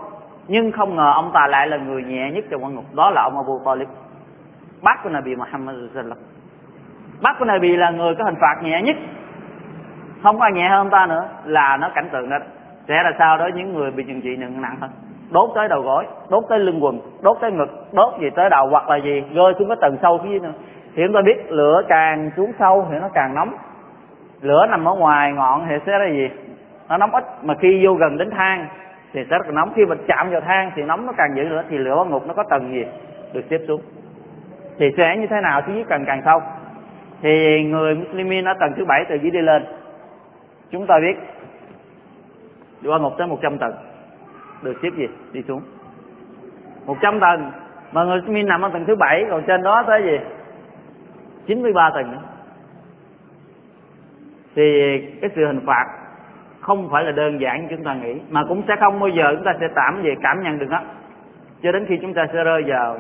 [0.49, 2.85] nhưng không ngờ ông ta lại là người nhẹ nhất trong quan ngục.
[2.95, 3.89] Đó là ông Abu Talib.
[4.83, 6.21] Bác của Nabi Muhammad sallallahu
[7.23, 8.97] bác của Nabi là người có hình phạt nhẹ nhất.
[10.23, 12.37] Không ai nhẹ hơn ông ta nữa, là nó cảnh tượng đó
[12.89, 14.91] sẽ là sao đó những người bị trừng trị nặng nặng hơn
[15.31, 18.67] đốt tới đầu gối, đốt tới lưng quần, đốt tới ngực, đốt gì tới đầu
[18.67, 20.53] hoặc là gì, rơi xuống cái tầng sâu phía dưới nữa.
[20.95, 23.53] Thì chúng ta biết lửa càng xuống sâu thì nó càng nóng.
[24.41, 26.29] Lửa nằm ở ngoài ngọn thì sẽ là gì?
[26.89, 28.67] Nó nóng ít, mà khi vô gần đến than
[29.13, 29.73] thì sẽ rất là nóng.
[29.77, 32.27] Khi mình chạm vào than thì nóng nó càng dữ nữa, thì lửa báo ngục
[32.27, 32.85] nó có tầng gì?
[33.33, 33.81] Được xếp xuống.
[34.79, 35.63] Thì sẽ như thế nào?
[35.63, 36.43] Thứ dưới càng càng sâu.
[37.23, 39.65] Thì người Muslimin ở tầng thứ bảy từ dưới đi lên.
[40.71, 41.17] Chúng ta biết
[42.85, 43.75] qua một tới 100 tầng.
[44.63, 45.07] Được xếp gì?
[45.33, 45.63] Đi xuống.
[46.87, 47.51] 100 tầng.
[47.93, 50.19] Mà người Muslimin nằm ở tầng thứ bảy, còn trên đó tới gì?
[51.47, 52.23] 93 tầng nữa.
[54.55, 55.87] Thì cái sự hình phạt
[56.61, 59.35] không phải là đơn giản như chúng ta nghĩ, mà cũng sẽ không bao giờ
[59.35, 60.81] chúng ta sẽ tạm về cảm nhận được đó
[61.63, 62.99] cho đến khi chúng ta sẽ rơi vào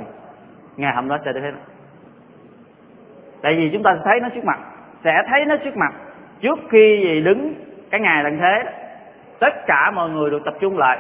[0.77, 1.53] ngày hôm đó sẽ thấy hết.
[3.43, 4.59] Tại vì chúng ta sẽ thấy nó trước mặt,
[5.05, 5.95] sẽ thấy nó trước mặt
[6.41, 7.55] trước khi gì đứng
[7.91, 8.71] cái ngày tận thế đó
[9.41, 10.99] tất cả mọi người được tập trung lại.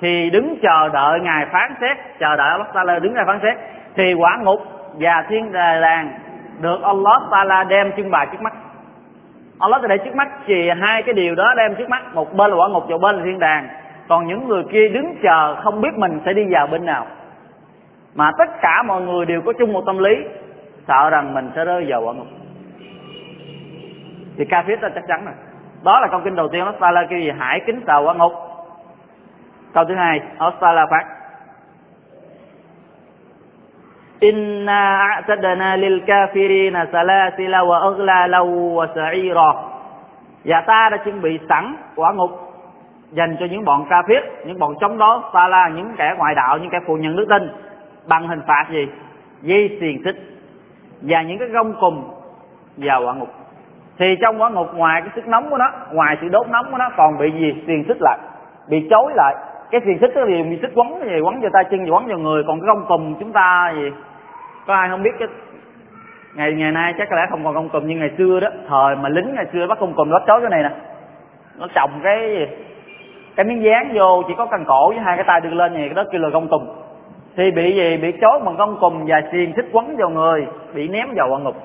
[0.00, 3.56] Thì đứng chờ đợi ngài phán xét, chờ đợi Allah Taala đứng ra phán xét,
[3.96, 4.60] thì quả ngục
[4.98, 6.18] và thiên đàng làng
[6.60, 8.52] được Allah Taala đem trưng bày trước mắt.
[9.58, 12.50] Allah sẽ để trước mắt chỉ hai cái điều đó đem trước mắt, một bên
[12.50, 13.68] là quả ngục một bên là thiên đàng.
[14.08, 17.06] Còn những người kia đứng chờ không biết mình sẽ đi vào bên nào.
[18.14, 20.16] Mà tất cả mọi người đều có chung một tâm lý,
[20.88, 22.26] sợ rằng mình sẽ rơi vào quả ngục.
[24.36, 25.34] Thì ca kafir là chắc chắn rồi
[25.84, 27.30] đó là câu kinh đầu tiên Ostala kêu gì?
[27.38, 28.32] Hãy kính sợ quả ngục
[29.74, 31.04] câu thứ hai Allah phát.
[34.20, 39.52] Inna a'tadna lil kafirina salasila wa aghlala wa sa'ira.
[40.44, 42.30] Và ta đã chuẩn bị sẵn quả ngục
[43.10, 46.58] dành cho những bọn kafir, những bọn chống đối ta là những kẻ ngoại đạo,
[46.58, 47.52] những kẻ phụ nhận đức tin
[48.06, 48.88] bằng hình phạt gì?
[49.42, 50.16] Dây xiềng xích
[51.02, 52.10] và những cái gông cùng
[52.76, 53.28] vào quả ngục
[53.98, 56.78] thì trong quả ngục ngoài cái sức nóng của nó, ngoài sự đốt nóng của
[56.78, 57.62] nó, còn bị gì?
[57.66, 58.18] Xiềng xích lại,
[58.68, 59.34] bị chối lại.
[59.70, 61.20] Cái xiềng xích đó thì bị xích quấn cái gì?
[61.20, 62.44] Quấn vào tay chân quấn vào người.
[62.46, 63.90] Còn cái gông cùm chúng ta gì
[64.66, 65.28] có ai không biết cái
[66.34, 68.48] ngày ngày nay chắc có lẽ không còn gông cùm như ngày xưa đó.
[68.68, 70.70] Thời mà lính ngày xưa bắt gông cùm nó chối cái này nè.
[71.58, 72.46] Nó trồng cái gì?
[73.36, 75.82] Cái miếng dán vô chỉ có cần cổ với hai cái tay đưa lên vậy,
[75.82, 76.62] cái đó kêu là gông cùm.
[77.36, 77.96] Thì bị gì?
[77.96, 81.38] Bị chối bằng gông cùm và xiềng xích quấn vào người, bị ném vào quả
[81.38, 81.56] ngục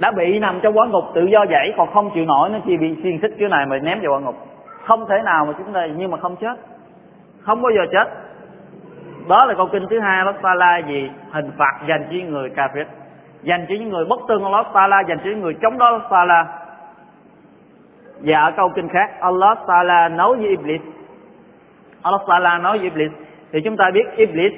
[0.00, 2.76] đã bị nằm trong quả ngục, tự do dãy còn không chịu nổi nó chỉ
[2.76, 4.36] bị xiên xích kiểu này mà ném vào quả ngục.
[4.84, 6.56] Không thể nào mà chúng ta, nhưng mà không chết.
[7.40, 8.08] Không bao giờ chết.
[9.28, 12.50] Đó là câu kinh thứ hai Allah la gì hình phạt dành cho những người
[12.56, 12.84] kafir.
[13.42, 16.28] Dành cho những người bất tương Allah la dành cho những người chống đó Allah
[16.28, 16.46] la
[18.20, 20.80] và ở câu kinh khác Allah Taala nói với Iblis.
[22.02, 23.12] Allah Taala nói với Iblis.
[23.52, 24.52] Thì chúng ta biết Iblis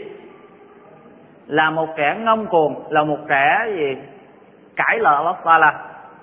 [1.46, 3.96] là một kẻ ngông cuồng, là một kẻ gì?
[4.84, 5.74] Cãi lời Allah Taala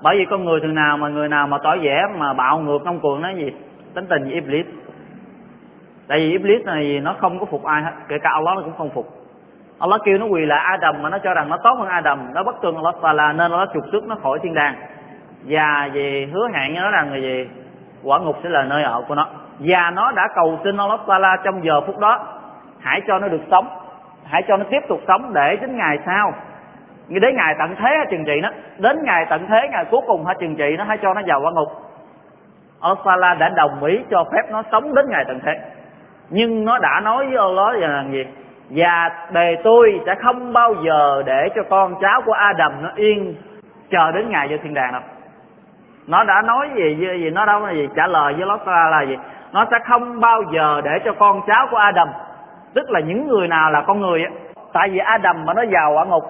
[0.02, 2.80] bởi vì con người thường nào mà người nào mà tỏ vẻ mà bạo ngược
[2.84, 3.52] ngông cuồng nó gì?
[3.94, 4.66] Tính tình với Iblis.
[6.08, 8.78] Tại vì Iblis này nó không có phục ai hết, kể cả Allah nó cũng
[8.78, 9.08] không phục.
[9.80, 12.34] Allah kêu nó quỳ lại Adam mà nó cho rằng nó tốt hơn Adam.
[12.34, 14.76] Nó bất tương Allah Taala nên nó trục xuất nó khỏi thiên đàng.
[15.44, 17.50] Và về hứa hẹn với nó rằng là gì?
[18.04, 19.28] Quả ngục sẽ là nơi ở của nó.
[19.60, 22.20] Và nó đã cầu xin Allah Taala trong giờ phút đó,
[22.80, 23.68] hãy cho nó được sống,
[24.26, 26.34] hãy cho nó tiếp tục sống để đến ngày sau
[27.10, 30.26] đến ngày tận thế hay trừng trị nó đến ngày tận thế, ngày cuối cùng
[30.26, 31.68] hay trừng trị nó hay cho nó vào quả ngục.
[33.06, 35.60] Allah đã đồng ý cho phép nó sống đến ngày tận thế.
[36.30, 38.26] Nhưng nó đã nói với Allah rằng gì?
[38.70, 43.36] Và bề tôi sẽ không bao giờ để cho con cháu của Adam nó yên
[43.90, 45.02] chờ đến ngày vô thiên đàng đâu.
[46.08, 49.18] Nó đã nói gì gì nó đâu là gì trả lời với Allah là gì?
[49.52, 52.08] Nó sẽ không bao giờ để cho con cháu của Adam,
[52.74, 54.32] tức là những người nào là con người á,
[54.74, 56.24] tại vì Adam mà nó vào quả ngục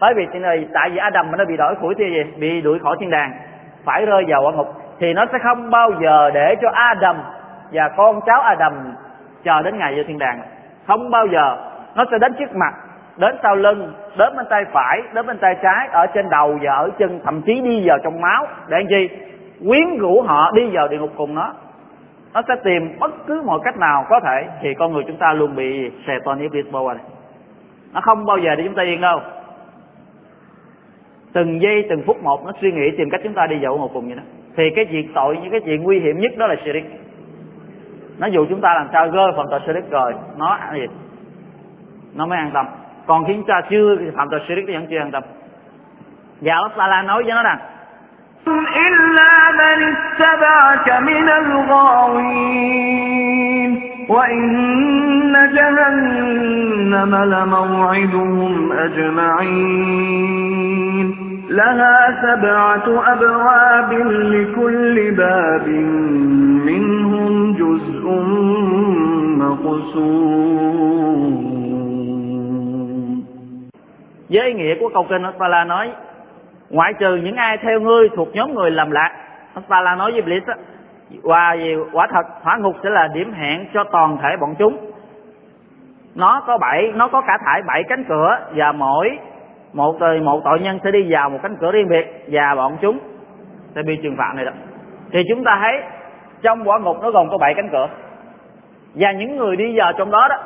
[0.00, 0.26] bởi vì
[0.74, 2.24] tại vì Adam mà nó bị đổi khỏi thì gì?
[2.38, 3.32] Bị đuổi khỏi thiên đàng,
[3.84, 4.68] phải rơi vào quả ngục.
[4.98, 7.16] Thì nó sẽ không bao giờ để cho Adam
[7.72, 8.72] và con cháu Adam
[9.44, 10.40] chờ đến ngày vô thiên đàng.
[10.86, 11.56] Không bao giờ.
[11.94, 12.74] Nó sẽ đến trước mặt,
[13.16, 16.74] đến sau lưng, đến bên tay phải, đến bên tay trái, ở trên đầu và
[16.74, 18.46] ở chân, thậm chí đi vào trong máu.
[18.68, 19.08] Để làm gì
[19.66, 21.52] quyến rũ họ đi vào địa ngục cùng nó.
[22.34, 24.46] Nó sẽ tìm bất cứ mọi cách nào có thể.
[24.62, 27.04] Thì con người chúng ta luôn bị xè toàn iblis bao này
[27.92, 29.20] nó không bao giờ để chúng ta yên đâu
[31.32, 33.90] từng giây, từng phút một, nó suy nghĩ tìm cách chúng ta đi vào một
[33.94, 34.22] cùng vậy đó.
[34.56, 36.84] Thì cái chuyện tội, những cái chuyện nguy hiểm nhất đó là shirik
[38.20, 40.86] nó dù chúng ta làm sao gơ phạm tội shirik rồi, nó gì?
[42.14, 42.66] Nó mới an tâm.
[43.06, 45.22] Còn khi chúng ta chưa phạm tội shirik thì vẫn chưa an tâm.
[46.40, 47.58] Và Allah Taala nói với nó rằng
[48.48, 52.50] إلا من اتبعك من الغاوين.
[54.08, 60.30] وإن جهنم لموعدهم أجمعين.
[61.50, 65.68] لها سبعة أبواب لكل باب
[66.66, 68.04] منهم جزء
[69.36, 70.50] مقسوم.
[74.30, 75.90] Với nghĩa của câu kinh Allah nói
[76.70, 79.10] ngoại trừ những ai theo ngươi thuộc nhóm người làm lạc
[79.68, 80.54] là nói với Iblis á
[81.22, 84.90] và vì quả thật, hỏa ngục sẽ là điểm hẹn cho toàn thể bọn chúng.
[86.14, 89.18] Nó có bảy, nó có cả thải bảy cánh cửa và mỗi,
[89.72, 92.98] một một tội nhân sẽ đi vào một cánh cửa riêng biệt và bọn chúng
[93.74, 94.52] sẽ bị trừng phạt này đó.
[95.12, 95.82] Thì chúng ta thấy
[96.42, 97.88] trong quả ngục nó gồm có bảy cánh cửa.
[98.94, 100.36] Và những người đi vào trong đó đó,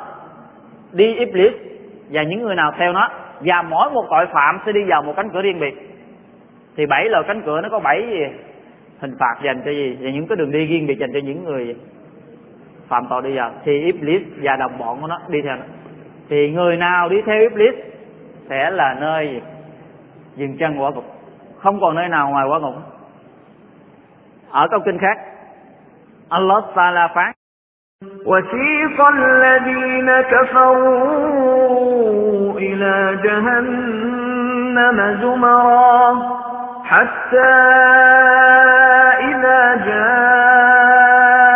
[0.91, 1.53] đi Iblis
[2.11, 3.09] và những người nào theo nó,
[3.41, 5.94] và mỗi một tội phạm sẽ đi vào một cánh cửa riêng biệt
[6.76, 8.24] thì bảy là cánh cửa nó có bảy gì
[9.00, 11.44] hình phạt dành cho gì và những cái đường đi riêng biệt dành cho những
[11.44, 11.76] người
[12.88, 15.62] phạm tội đi vào thì Iblis và đồng bọn của nó đi theo nó
[16.28, 17.74] thì người nào đi theo Iblis
[18.48, 19.40] sẽ là nơi gì?
[20.36, 21.04] dừng chân quả ngục
[21.58, 22.74] không còn nơi nào ngoài quả ngục
[24.50, 25.18] ở câu kinh khác
[26.28, 27.32] Allah Taala phán
[28.26, 30.98] وسيق الذين كفروا
[32.58, 36.43] إلى جهنم زمرا
[36.84, 37.54] حتى
[39.30, 39.60] إذا
[41.10, 41.46] جاءوها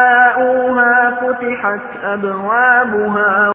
[1.20, 3.52] فتحت أبوابها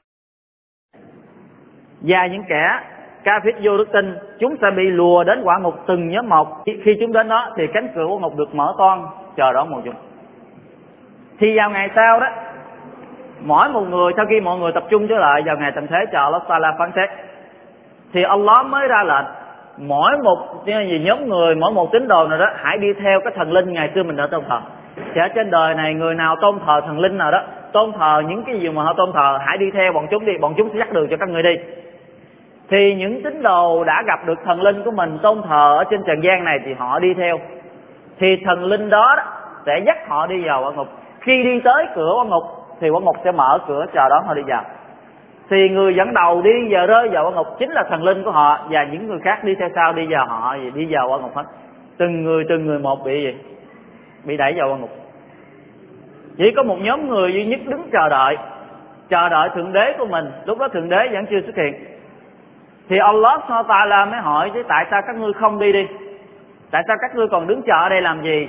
[2.02, 2.80] và những kẻ
[3.24, 6.64] ca phết vô đức tin chúng sẽ bị lùa đến quả ngục từng nhóm một
[6.66, 9.06] khi chúng đến đó thì cánh cửa của ngục được mở toan
[9.38, 9.96] chờ đón một chúng
[11.40, 12.28] thì vào ngày sau đó
[13.42, 16.06] mỗi một người sau khi mọi người tập trung trở lại vào ngày tận thế
[16.12, 17.10] chờ Allah Taala phán xét
[18.14, 19.26] thì Allah mới ra lệnh
[19.77, 20.39] mỗi một
[21.01, 23.91] nhóm người mỗi một tín đồ nào đó hãy đi theo cái thần linh ngày
[23.95, 24.61] xưa mình đã tôn thờ.
[24.97, 28.23] Thì ở trên đời này người nào tôn thờ thần linh nào đó tôn thờ
[28.29, 30.69] những cái gì mà họ tôn thờ hãy đi theo bọn chúng đi bọn chúng
[30.73, 31.57] sẽ dắt đường cho các người đi.
[32.71, 36.03] Thì những tín đồ đã gặp được thần linh của mình tôn thờ ở trên
[36.07, 37.39] trần gian này thì họ đi theo.
[38.19, 39.23] Thì thần linh đó, đó
[39.67, 40.89] sẽ dắt họ đi vào quả ngục.
[41.21, 42.43] Khi đi tới cửa quả ngục
[42.81, 44.65] thì quả ngục sẽ mở cửa chờ đón họ đi vào
[45.51, 48.31] thì người dẫn đầu đi giờ rơi vào quả ngục chính là thần linh của
[48.31, 51.19] họ và những người khác đi theo sau đi vào họ gì đi vào quả
[51.19, 51.45] ngục hết.
[51.97, 53.35] Từng người từng người một bị gì?
[54.25, 54.91] Bị đẩy vào quả ngục.
[56.37, 58.37] Chỉ có một nhóm người duy nhất đứng chờ đợi
[59.09, 60.25] chờ đợi thượng đế của mình.
[60.45, 61.75] Lúc đó thượng đế vẫn chưa xuất hiện.
[62.89, 65.87] Thì Allah ta'ala mới hỏi, chứ tại sao các ngươi không đi đi?
[66.71, 68.49] Tại sao các ngươi còn đứng chờ ở đây làm gì?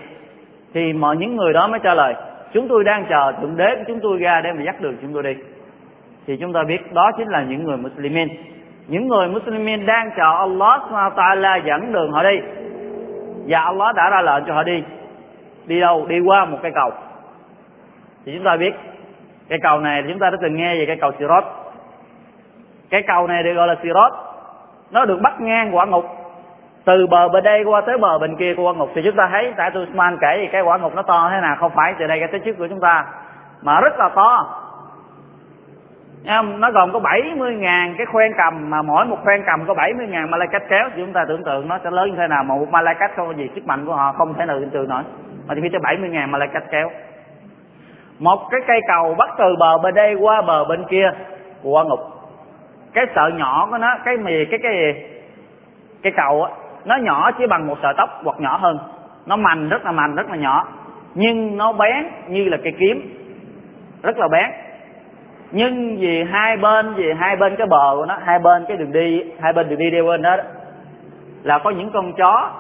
[0.74, 2.14] Thì mọi những người đó mới trả lời,
[2.54, 5.14] chúng tôi đang chờ thượng đế của chúng tôi ra để mà dắt đường chúng
[5.14, 5.34] tôi đi
[6.28, 8.28] thì chúng ta biết đó chính là những người Muslimin.
[8.88, 10.82] Những người Muslimin đang chờ Allah
[11.16, 12.40] ta'ala dẫn đường họ đi.
[13.48, 14.84] Và Allah đã ra lệnh cho họ đi.
[15.66, 16.06] Đi đâu?
[16.08, 16.92] Đi qua một cây cầu.
[18.26, 18.74] Thì chúng ta biết
[19.50, 21.44] cây cầu này chúng ta đã từng nghe về cây cầu Sirat
[22.90, 24.14] cây cầu này được gọi là Sirat
[24.92, 26.06] nó được bắt ngang quả ngục.
[26.86, 28.90] Từ bờ bên đây qua tới bờ bên kia của quả ngục.
[28.96, 31.42] Thì chúng ta thấy tại tôi Usman kể thì cái quả ngục nó to thế
[31.42, 31.56] nào.
[31.60, 33.06] Không phải từ đây ra tới trước của chúng ta,
[33.62, 34.62] mà rất là to
[36.60, 40.08] nó gồm có 70 ngàn cái khoen cầm mà mỗi một khoen cầm có 70
[40.08, 40.90] ngàn malaikat kéo.
[40.96, 43.28] Thì chúng ta tưởng tượng nó sẽ lớn như thế nào mà một malaikat không
[43.28, 45.04] có gì sức mạnh của họ, không thể nào tưởng tượng nổi.
[45.48, 46.92] Mà chỉ phải tới 70 ngàn malaikat kéo.
[48.20, 51.12] Một cái cây cầu bắt từ bờ bên đây qua bờ bên kia
[51.64, 52.00] của quả ngục.
[52.94, 55.06] Cái sợi nhỏ của nó, cái mì, cái cái
[56.02, 56.52] cái cầu á,
[56.86, 58.78] nó nhỏ chỉ bằng một sợi tóc hoặc nhỏ hơn.
[59.26, 60.68] Nó mành rất là mành rất là nhỏ.
[61.16, 63.18] Nhưng nó bén như là cây kiếm.
[64.04, 64.65] Rất là bén
[65.52, 68.92] nhưng vì hai bên, vì hai bên cái bờ của nó, hai bên cái đường
[68.92, 70.38] đi, hai bên đường đi đeo bên đó
[71.44, 72.52] là có những con chó,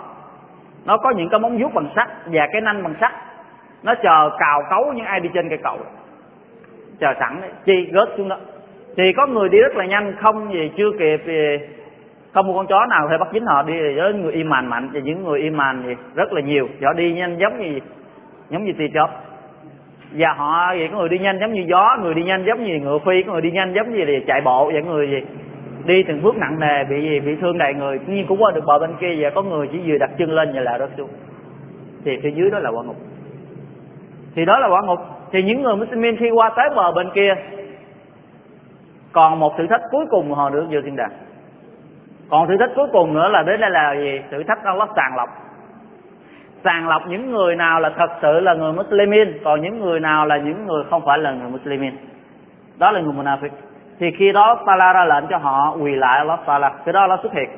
[0.85, 3.11] nó có những cái móng vuốt bằng sắt và cái nanh bằng sắt.
[3.83, 5.77] Nó chờ cào cấu những ai đi trên cây cầu.
[6.99, 8.37] Chờ sẵn đấy, chi rớt xuống đó.
[8.97, 11.57] Thì có người đi rất là nhanh, không gì, chưa kịp thì
[12.33, 13.73] không một con chó nào thể bắt dính họ đi.
[13.97, 16.67] Với người iman mạnh, và những người iman thì rất là nhiều.
[16.83, 17.79] Họ đi nhanh giống như
[18.49, 19.07] giống như tì chớp
[20.11, 22.79] và họ vậy có người đi nhanh giống như gió, người đi nhanh giống như
[22.79, 25.21] ngựa phi, có người đi nhanh giống như gì chạy bộ vậy người gì
[25.85, 27.99] đi từng bước nặng nề, bị gì, bị thương đầy người.
[28.07, 30.51] Nhưng cũng qua được bờ bên kia và có người chỉ vừa đặt chân lên
[30.55, 31.09] và là rớt xuống.
[32.05, 32.95] Thì phía dưới đó là quả ngục.
[34.35, 34.99] Thì đó là quả ngục.
[35.31, 37.35] Thì những người Muslimin khi qua tới bờ bên kia,
[39.11, 41.11] còn một thử thách cuối cùng họ được vô thiên đàng.
[42.29, 44.21] Còn thử thách cuối cùng nữa là đến đây là gì?
[44.31, 45.29] Thử thách Allah sàng lọc
[46.65, 50.25] sàng lọc những người nào là thật sự là người Muslimin, còn những người nào
[50.25, 51.93] là những người không phải là người Muslimin.
[52.77, 53.49] Đó là người Munafik
[53.99, 57.17] thì khi đó Tala ra lệnh cho họ quỳ lại Allah Tala cái đó là
[57.21, 57.49] xuất hiện,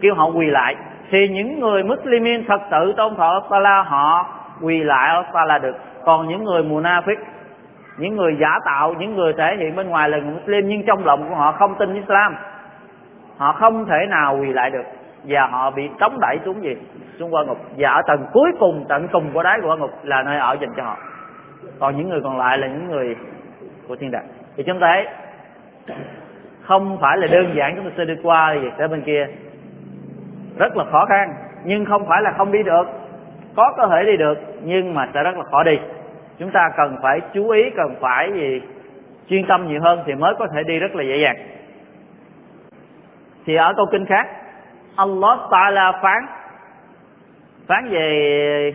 [0.00, 0.76] kêu họ quỳ lại.
[1.10, 4.26] Thì những người Muslimin thật sự tôn thờ Allah Tala họ
[4.62, 5.76] quỳ lại Allah Tala được.
[6.04, 7.16] Còn những người Munafik
[7.98, 11.04] những người giả tạo, những người thể hiện bên ngoài là người Muslim, nhưng trong
[11.04, 12.36] lòng của họ không tin Islam,
[13.36, 14.84] họ không thể nào quỳ lại được
[15.26, 16.76] và họ bị tống đẩy xuống gì?
[17.18, 17.58] Xuống qua ngục.
[17.76, 20.56] Và ở tầng cuối cùng, tận cùng của đáy của qua ngục là nơi ở
[20.60, 20.96] dành cho họ.
[21.78, 23.16] Còn những người còn lại là những người
[23.88, 24.26] của thiên đàng.
[24.56, 25.06] Thì chúng ta thấy,
[26.62, 29.26] không phải là đơn giản chúng ta sẽ đi qua gì tới bên kia.
[30.58, 31.34] Rất là khó khăn,
[31.64, 32.84] nhưng không phải là không đi được.
[33.56, 35.78] Có cơ thể đi được, nhưng mà sẽ rất là khó đi.
[36.38, 38.62] Chúng ta cần phải chú ý, cần phải gì?
[39.28, 41.36] Chuyên tâm nhiều hơn thì mới có thể đi rất là dễ dàng.
[43.46, 44.26] Thì ở câu kinh khác
[44.96, 46.26] Allah Ta'ala phán
[47.68, 48.72] phán về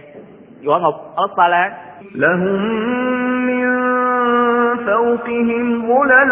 [0.65, 0.95] quả ngục.
[1.15, 1.69] Allah Ta'ala
[2.15, 2.61] لهم
[3.45, 3.65] من
[4.85, 6.31] فوقهم ظلل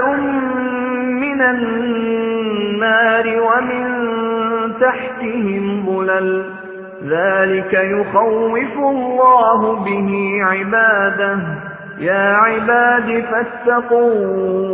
[1.21, 3.85] من النار ومن
[4.81, 6.27] تحتهم ظلل.
[7.05, 10.09] ذلك يخوف الله به
[10.41, 11.39] عباده.
[11.99, 14.69] يا عباد فاتقون.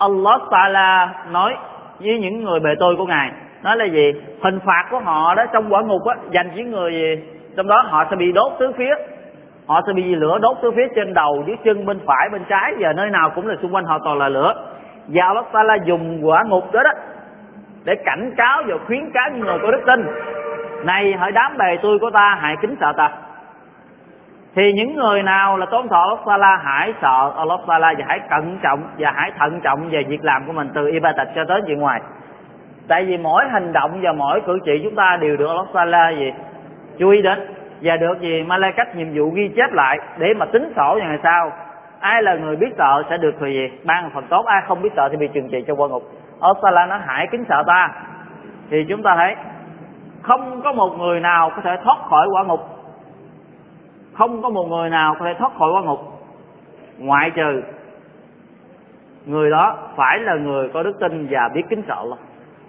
[0.00, 0.90] Allah Ta'ala
[1.32, 1.52] nói
[2.00, 3.30] với những người bề tôi của Ngài.
[3.62, 4.12] Nói là gì?
[4.42, 7.22] Hình phạt của họ đó, trong quả ngục á, dành những người gì?
[7.56, 8.94] Trong đó họ sẽ bị đốt tứ phía.
[9.66, 12.74] Họ sẽ bị lửa đốt tứ phía trên đầu, dưới chân, bên phải, bên trái,
[12.78, 14.54] và nơi nào cũng là xung quanh họ toàn là lửa.
[15.08, 16.90] Và Allah Ta'ala dùng quả ngục đó đó
[17.84, 20.06] để cảnh cáo và khuyến cáo những người có đức tin
[20.84, 23.10] này, hỡi đám bề tôi của ta, hãy kính sợ ta
[24.58, 28.20] thì những người nào là tôn thọ Allah Ta'ala hãy sợ Allah Ta'ala và hãy
[28.30, 31.60] cẩn trọng và hãy thận trọng về việc làm của mình từ ibadat cho tới
[31.66, 32.00] chuyện ngoài.
[32.88, 36.18] Tại vì mỗi hành động và mỗi cử chỉ chúng ta đều được Allah Ta'ala
[36.18, 36.32] gì?
[36.98, 37.38] Chú ý đến
[37.82, 38.44] và được gì?
[38.76, 41.52] Cách nhiệm vụ ghi chép lại để mà tính sổ vào ngày sau.
[42.00, 43.70] Ai là người biết sợ sẽ được thì gì?
[43.84, 46.02] Ban phần tốt, ai không biết sợ thì bị trừng trị cho quan ngục.
[46.40, 47.90] Allah nó hãy kính sợ ta.
[48.70, 49.36] Thì chúng ta thấy
[50.22, 52.77] không có một người nào có thể thoát khỏi quả ngục
[54.18, 56.00] không có một người nào có thể thoát khỏi quan ngục.
[56.98, 57.62] Ngoại trừ
[59.26, 62.18] người đó phải là người có đức tin và biết kính sợ Allah.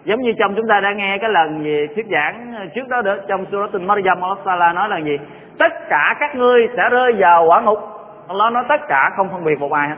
[0.04, 3.18] Giống như trong chúng ta đã nghe cái lần gì thuyết giảng trước đó nữa
[3.28, 5.18] trong surat Maryam, Allah nói là gì?
[5.60, 7.80] Tất cả các ngươi sẽ rơi vào quả ngục.
[8.28, 9.96] Allah nói tất cả, không phân biệt một ai hết.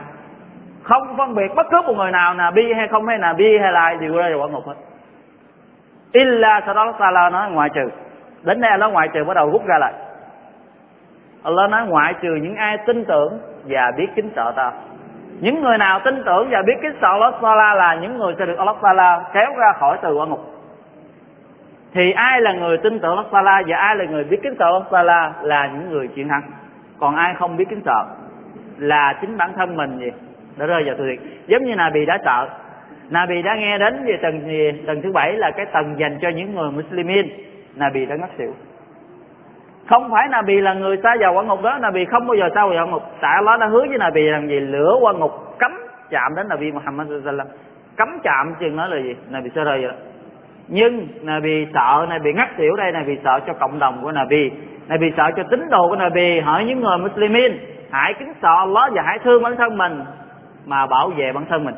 [0.82, 3.58] Không phân biệt bất cứ một người nào là bi hay không, hay là bi
[3.58, 4.74] hay là đều rơi vào quả ngục hết.
[6.12, 7.90] Illa, sau đó Allah nói ngoại trừ.
[8.42, 9.92] Đến đây Allah ngoại trừ bắt đầu rút ra lại.
[11.42, 14.72] Allah nói, ngoại trừ những ai tin tưởng và biết kính sợ ta.
[15.40, 18.46] Những người nào tin tưởng và biết kính sợ Allah Taala là những người sẽ
[18.46, 20.40] được Allah Taala kéo ra khỏi từ quả ngục.
[21.94, 24.64] Thì ai là người tin tưởng Allah Taala và ai là người biết kính sợ
[24.64, 26.42] Allah Taala là những người chiến thắng.
[26.98, 28.04] Còn ai không biết kính sợ
[28.78, 30.10] là chính bản thân mình gì?
[30.56, 32.48] Đã rơi vào tuyệt giống như Nabi đã sợ.
[33.10, 34.82] Nabi đã nghe đến về tầng gì?
[34.86, 37.26] Tầng thứ bảy là cái tầng dành cho những người Muslimin.
[37.76, 38.54] Nabi đã ngất xỉu
[39.88, 42.66] không phải Nabi là người xa vào quả ngục đó Nabi không bao giờ xa
[42.66, 43.02] vào quả ngục.
[43.20, 44.60] Tại Allah đã hứa với Nabi rằng gì?
[44.60, 45.72] Lửa quả ngục cấm
[46.10, 47.48] chạm đến Nabi Muhammad sallallahu
[47.96, 49.16] cấm chạm chừng nói là gì?
[49.30, 49.92] Nabi sẽ rơi vậy
[50.68, 54.50] nhưng Nabi sợ, Nabi ngắt tiểu đây, Nabi sợ cho cộng đồng của Nabi.
[54.88, 56.40] Nabi sợ cho tín đồ của Nabi.
[56.40, 57.52] Hỏi những người Muslimin,
[57.90, 60.04] hãy kính sợ Allah và hãy thương bản thân mình
[60.66, 61.74] mà bảo vệ bản thân mình.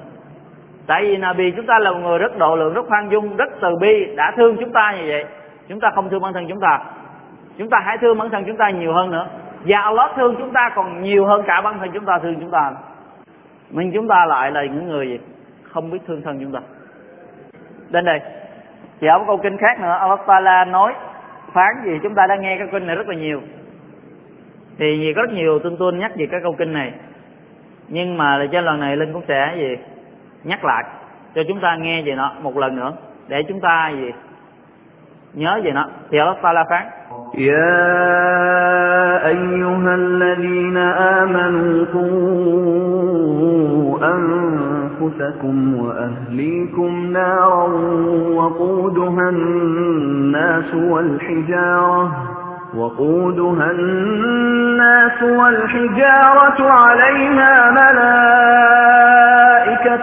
[0.87, 3.53] Tại vì Nabi chúng ta là một người rất độ lượng, rất khoan dung, rất
[3.61, 5.25] từ bi, đã thương chúng ta như vậy.
[5.69, 6.81] Chúng ta không thương bản thân chúng ta
[7.59, 9.27] chúng ta hãy thương bản thân chúng ta nhiều hơn nữa.
[9.65, 12.51] Và Allah thương chúng ta còn nhiều hơn cả bản thân chúng ta, thương chúng
[12.51, 12.73] ta.
[13.71, 15.19] Nhưng chúng ta lại là những người gì
[15.63, 16.61] không biết thương thân chúng ta.
[17.91, 18.21] Đến đây.
[19.01, 20.95] Thì ở một câu kinh khác nữa, Allah Taala nói,
[21.53, 23.41] phán gì chúng ta đã nghe cái kinh này rất là nhiều.
[24.79, 26.93] Thì có rất nhiều tương tuân nhắc về cái câu kinh này.
[27.89, 29.77] Nhưng mà trên lần này linh cũng sẽ gì,
[30.45, 30.85] nhắc lại,
[31.35, 32.93] cho chúng ta nghe về nó một lần nữa,
[33.29, 34.11] để chúng ta gì,
[35.35, 35.87] nhớ về nó.
[36.11, 36.87] Thì Allah Taala phán
[37.39, 43.35] يا أيها الذين آمنوا قوا
[44.15, 47.69] أنفسكم وأهليكم نارا
[48.35, 52.13] وقودها الناس والحجارة
[52.77, 58.85] وقودها الناس والحجارة عليها ملائكة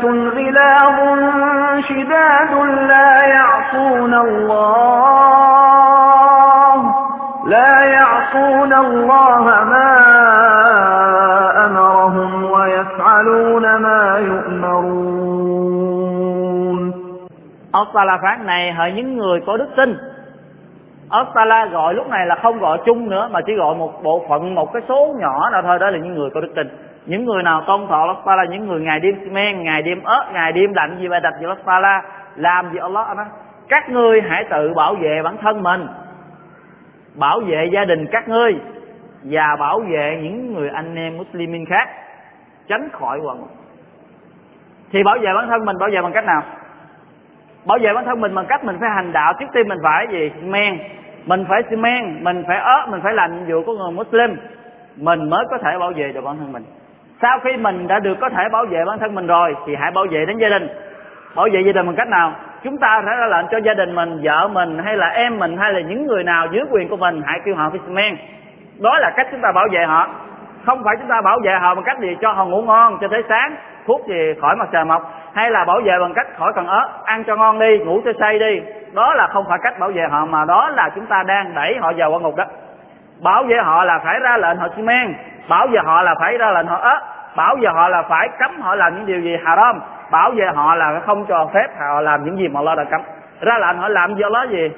[0.10, 0.98] غلاظ
[1.88, 2.54] شداد
[2.88, 6.01] لا يعصون الله
[7.47, 9.93] لا يعصون الله ما
[11.67, 15.67] أمرهم ويفعلون ما يؤمرون
[17.73, 19.97] Allah phán này hỡi những người có đức tin
[21.09, 24.55] Allah gọi lúc này là không gọi chung nữa mà chỉ gọi một bộ phận
[24.55, 26.69] một cái số nhỏ nào thôi đó là những người có đức tin
[27.07, 30.25] những người nào tôn thọ Allah Taala những người ngày đêm men ngày đêm ớt
[30.33, 32.03] ngày đêm lạnh gì bài đặt gì Allah Taala
[32.37, 33.27] làm gì Allah nói
[33.69, 35.87] các ngươi hãy tự bảo vệ bản thân mình
[37.16, 38.56] bảo vệ gia đình các ngươi
[39.24, 41.90] và bảo vệ những người anh em Muslimin khác,
[42.68, 43.44] tránh khỏi quần.
[44.92, 46.44] Thì bảo vệ bản thân mình, bảo vệ bằng cách nào?
[47.66, 49.34] Bảo vệ bản thân mình bằng cách mình phải hành đạo.
[49.40, 50.32] Trước tiên mình phải gì?
[50.44, 50.78] Men.
[51.26, 54.38] Mình phải xi men, mình phải ớt, mình phải làm nhiệm vụ của người Muslim.
[54.98, 56.64] Mình mới có thể bảo vệ được bản thân mình.
[57.22, 59.92] Sau khi mình đã được có thể bảo vệ bản thân mình rồi, thì hãy
[59.92, 60.68] bảo vệ đến gia đình.
[61.36, 62.34] Bảo vệ gia đình bằng cách nào?
[62.64, 65.58] Chúng ta phải ra lệnh cho gia đình mình, vợ mình, hay là em mình,
[65.58, 68.16] hay là những người nào dưới quyền của mình, hãy kêu họ fisherman.
[68.80, 70.08] Đó là cách chúng ta bảo vệ họ.
[70.66, 73.08] Không phải chúng ta bảo vệ họ bằng cách gì cho họ ngủ ngon, cho
[73.08, 73.56] tới sáng,
[73.88, 76.90] thuốc gì khỏi mặt trời mọc, hay là bảo vệ bằng cách khỏi cần ớt,
[77.06, 78.62] ăn cho ngon đi, ngủ cho say đi.
[78.94, 81.78] Đó là không phải cách bảo vệ họ, mà đó là chúng ta đang đẩy
[81.82, 82.46] họ vào quả ngục đó.
[83.24, 85.14] Bảo vệ họ là phải ra lệnh họ xi men
[85.50, 87.00] bảo vệ họ là phải ra lệnh họ ớt.
[87.36, 89.80] Bảo vệ họ là phải cấm họ làm những điều gì haram
[90.12, 93.02] bảo vệ họ là không cho phép, họ làm những gì mà Allah đã cấm.
[93.42, 94.72] Ra lệnh họ làm do Allah gì?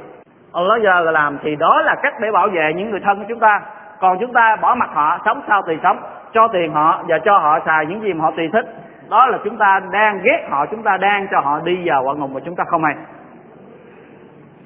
[0.54, 3.40] Allah giờ làm thì đó là cách để bảo vệ những người thân của chúng
[3.40, 3.62] ta.
[4.00, 5.98] Còn chúng ta bỏ mặt họ, sống sao tùy sống,
[6.34, 8.66] cho tiền họ và cho họ xài những gì mà họ tùy thích.
[9.10, 12.14] Đó là chúng ta đang ghét họ, chúng ta đang cho họ đi vào quả
[12.14, 12.96] ngục mà chúng ta không hay.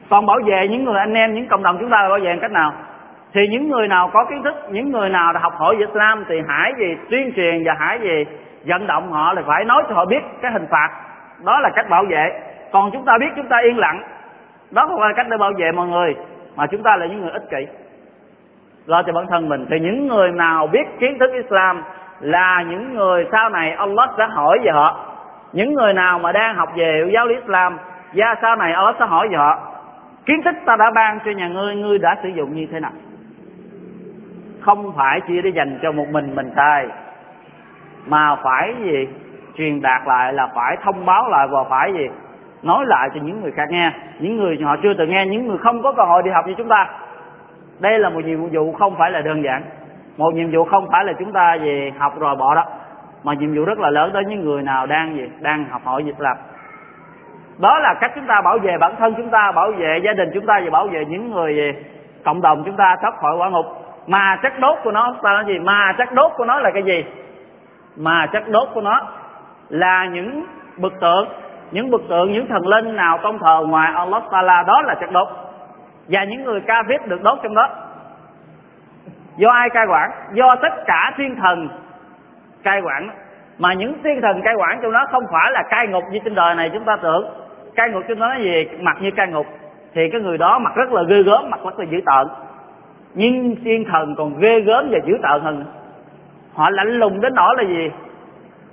[0.09, 2.38] Còn bảo vệ những người anh em, những cộng đồng chúng ta là bảo vệ
[2.41, 2.74] cách nào?
[3.34, 6.26] Thì những người nào có kiến thức, những người nào đã học hỏi Việt Islam
[6.30, 8.26] thì hãy gì tuyên truyền và hãy gì
[8.68, 10.89] vận động họ là phải nói cho họ biết cái hình phạt.
[11.43, 12.41] Đó là cách bảo vệ.
[12.72, 14.03] Còn chúng ta biết chúng ta yên lặng.
[14.72, 16.15] Đó không phải cách để bảo vệ mọi người,
[16.55, 17.68] mà chúng ta là những người ích kỷ.
[18.86, 19.65] Lo cho bản thân mình.
[19.70, 21.84] Thì những người nào biết kiến thức Islam
[22.20, 25.05] là những người sau này Allah sẽ hỏi về họ.
[25.53, 27.78] Những người nào mà đang học về giáo lý Islam
[28.13, 29.59] và sau này Allah sẽ hỏi về họ.
[30.26, 32.91] Kiến thức ta đã ban cho nhà ngươi ngươi đã sử dụng như thế nào?
[34.61, 36.88] Không phải chỉ để dành cho một mình mình sai
[38.08, 39.08] mà phải gì?
[39.58, 42.10] Truyền đạt lại là phải thông báo lại và phải gì?
[42.64, 43.91] Nói lại cho những người khác nghe.
[44.20, 46.53] Những người họ chưa từng nghe, những người không có cơ hội đi học như
[46.58, 46.88] chúng ta.
[47.80, 49.64] Đây là một nhiệm vụ không phải là đơn giản.
[50.18, 52.64] Một nhiệm vụ không phải là chúng ta về học rồi bỏ đó.
[53.24, 55.30] Mà nhiệm vụ rất là lớn tới những người nào đang gì?
[55.39, 56.38] Đang học hỏi việc làm.
[57.60, 60.30] Đó là cách chúng ta bảo vệ bản thân chúng ta, bảo vệ gia đình
[60.34, 61.72] chúng ta và bảo vệ những người gì?
[62.26, 63.66] Cộng đồng chúng ta thoát khỏi quả ngục.
[64.08, 65.60] Mà chất đốt của nó, ta nói gì?
[65.60, 67.05] Mà chất đốt của nó là cái gì?
[67.98, 69.02] Mà chất đốt của nó
[69.70, 70.45] là những
[70.78, 71.28] bực tượng,
[71.72, 75.12] những bực tượng, những thần linh nào tôn thờ ngoài Allah Taala, đó là chất
[75.12, 75.28] đốt.
[76.08, 77.70] Và những người ca viết được đốt trong đó.
[79.38, 80.12] Do ai cai quản?
[80.34, 81.70] Do tất cả thiên thần
[82.64, 83.10] cai quản.
[83.58, 86.36] Mà những thiên thần cai quản trong đó không phải là cai ngục như trên
[86.36, 87.26] đời này chúng ta tưởng.
[87.76, 88.68] Cai ngục trong đó nói gì?
[88.80, 89.45] Mặc như cai ngục.
[89.93, 92.28] Thì cái người đó mặt rất là ghê gớm, mặt rất là dữ tợn.
[93.14, 95.66] Nhưng thiên thần còn ghê gớm và dữ tợn hơn
[96.58, 97.91] họ lạnh lùng đến nỗi là gì?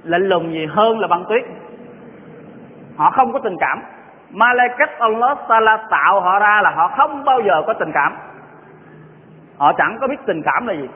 [0.02, 1.44] Lạnh lùng gì hơn là băng tuyết.
[2.96, 3.82] Họ không có tình cảm.
[4.30, 8.16] Malaikat Allah Taala tạo họ ra là họ không bao giờ có tình cảm.
[9.58, 10.88] Họ chẳng có biết tình cảm là gì.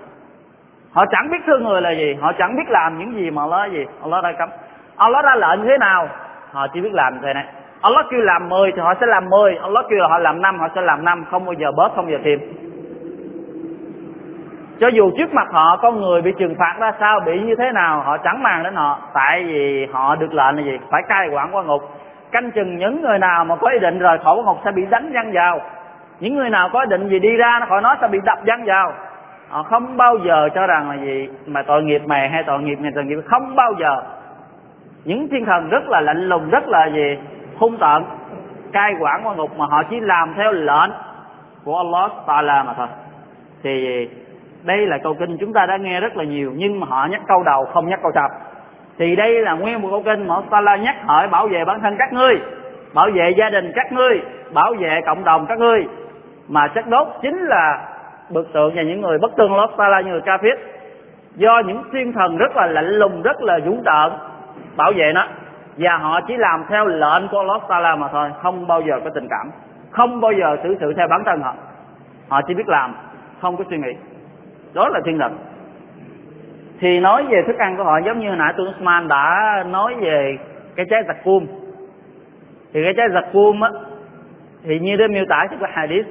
[0.93, 2.15] Họ chẳng biết thương người là gì.
[2.21, 3.87] Họ chẳng biết làm những gì mà Allah gì?
[4.03, 4.49] Allah đã cấm.
[4.97, 6.09] Allah ra lệnh thế nào?
[6.53, 7.47] Họ chỉ biết làm thế này.
[7.83, 10.59] Allah kêu làm 10 thì họ sẽ làm 10 Allah kêu là họ làm năm,
[10.59, 11.25] họ sẽ làm năm.
[11.31, 12.41] Không bao giờ bớt, không bao giờ thêm
[14.81, 17.73] cho dù trước mặt họ con người bị trừng phạt ra sao bị như thế
[17.73, 18.99] nào, họ chẳng màng đến họ.
[19.15, 20.79] Tại vì họ được lệnh là gì?
[20.91, 21.83] Phải cai quản qua ngục.
[22.33, 25.13] Canh chừng những người nào mà có ý định rời khỏi ngục sẽ bị đánh
[25.13, 25.61] văng vào.
[26.21, 28.39] Những người nào có ý định gì đi ra nó khỏi nói sẽ bị đập
[28.47, 28.93] văng vào.
[29.49, 31.29] Họ không bao giờ cho rằng là gì?
[31.47, 34.03] Mà tội nghiệp mày hay tội nghiệp này tội nghiệp không bao giờ.
[35.05, 37.19] Những thiên thần rất là lạnh lùng, rất là gì?
[37.59, 38.05] Hung tợn.
[38.73, 40.91] Cai quản qua ngục mà họ chỉ làm theo lệnh
[41.65, 42.87] của Allah Taala mà thôi.
[43.63, 44.09] Thì
[44.63, 47.21] đây là câu kinh chúng ta đã nghe rất là nhiều, nhưng mà họ nhắc
[47.29, 48.29] câu đầu không nhắc câu sau.
[48.99, 51.97] Thì đây là nguyên một câu kinh mà Sala nhắc hỏi bảo vệ bản thân
[51.99, 52.41] các ngươi,
[52.95, 54.21] bảo vệ gia đình các ngươi,
[54.53, 55.87] bảo vệ cộng đồng các ngươi.
[56.49, 57.89] Mà chất đốt chính là
[58.31, 60.57] bực tượng và những người bất tương lót ta như người kafir.
[61.35, 64.13] Do những thiên thần rất là lạnh lùng, rất là dũng tợn
[64.77, 65.27] bảo vệ nó.
[65.77, 69.11] Và họ chỉ làm theo lệnh của Allah Sala mà thôi, không bao giờ có
[69.15, 69.51] tình cảm,
[69.91, 71.55] không bao giờ xử sự theo bản thân họ.
[72.29, 72.95] Họ chỉ biết làm,
[73.41, 73.93] không có suy nghĩ
[74.75, 75.39] đó là thiên thần.
[76.81, 79.95] Thì nói về thức ăn của họ, giống như hồi nãy tôi Usman đã nói
[80.01, 80.39] về
[80.77, 81.47] cái trái giặc cuông
[82.73, 83.71] thì cái trái giặc cuông á,
[84.65, 86.07] thì như đã miêu tả trong cái hadith,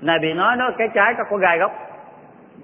[0.00, 1.72] này bị nói nó cái trái nó có gai gốc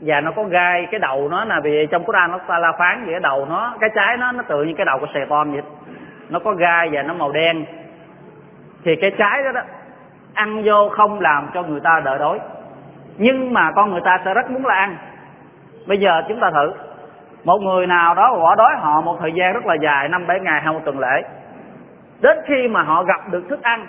[0.00, 3.04] và nó có gai, cái đầu nó là vì trong Quran nó ta la phán
[3.06, 5.52] về cái đầu nó, cái trái nó nó tự như cái đầu của sài tôm
[5.52, 5.62] vậy.
[6.28, 7.64] Nó có gai và nó màu đen.
[8.84, 9.60] Thì cái trái đó đó,
[10.34, 12.40] ăn vô không làm cho người ta đỡ đói.
[13.16, 14.96] Nhưng mà con người ta sẽ rất muốn là ăn
[15.88, 16.72] bây giờ chúng ta thử.
[17.44, 20.40] Một người nào đó bỏ đói họ một thời gian rất là dài, năm, bảy
[20.40, 21.22] ngày hay một tuần lễ.
[22.20, 23.86] Đến khi mà họ gặp được thức ăn,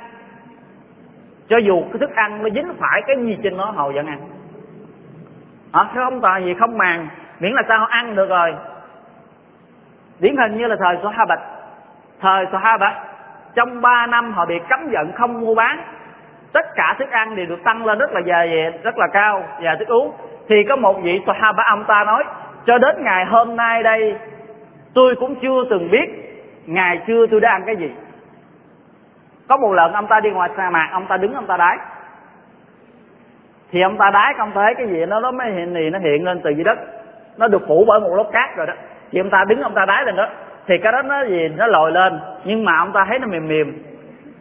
[1.50, 4.20] cho dù cái thức ăn nó dính phải cái gì trên nó, họ vẫn ăn.
[5.72, 6.54] Họ không tại gì?
[6.60, 7.08] Không màng.
[7.40, 8.56] Miễn là sao họ ăn được rồi.
[10.20, 11.36] Điển hình như là thời Sahaba
[12.22, 13.04] thời Sahaba
[13.56, 15.82] trong 3 năm họ bị cấm giận không mua bán.
[16.54, 19.76] Tất cả thức ăn đều được tăng lên rất là dài rất là cao và
[19.80, 20.12] thức uống
[20.50, 22.24] thì có một vị Sahaba ông ta nói,
[22.66, 24.16] cho đến ngày hôm nay đây,
[24.94, 26.10] tôi cũng chưa từng biết
[26.66, 27.92] ngày trưa tôi đã ăn cái gì.
[29.48, 31.78] Có một lần ông ta đi ngoài sa mạc, ông ta đứng, ông ta đái.
[33.72, 36.26] Thì ông ta đái không thấy cái gì, nó nó mới hiện, thì nó hiện
[36.26, 36.80] lên từ dưới đất.
[37.38, 38.74] Nó được phủ bởi một lớp cát rồi đó.
[39.12, 40.28] Thì ông ta đứng, ông ta đái lên đó.
[40.68, 42.20] Thì cái đó nó gì, nó lồi lên.
[42.44, 43.74] Nhưng mà ông ta thấy nó mềm mềm.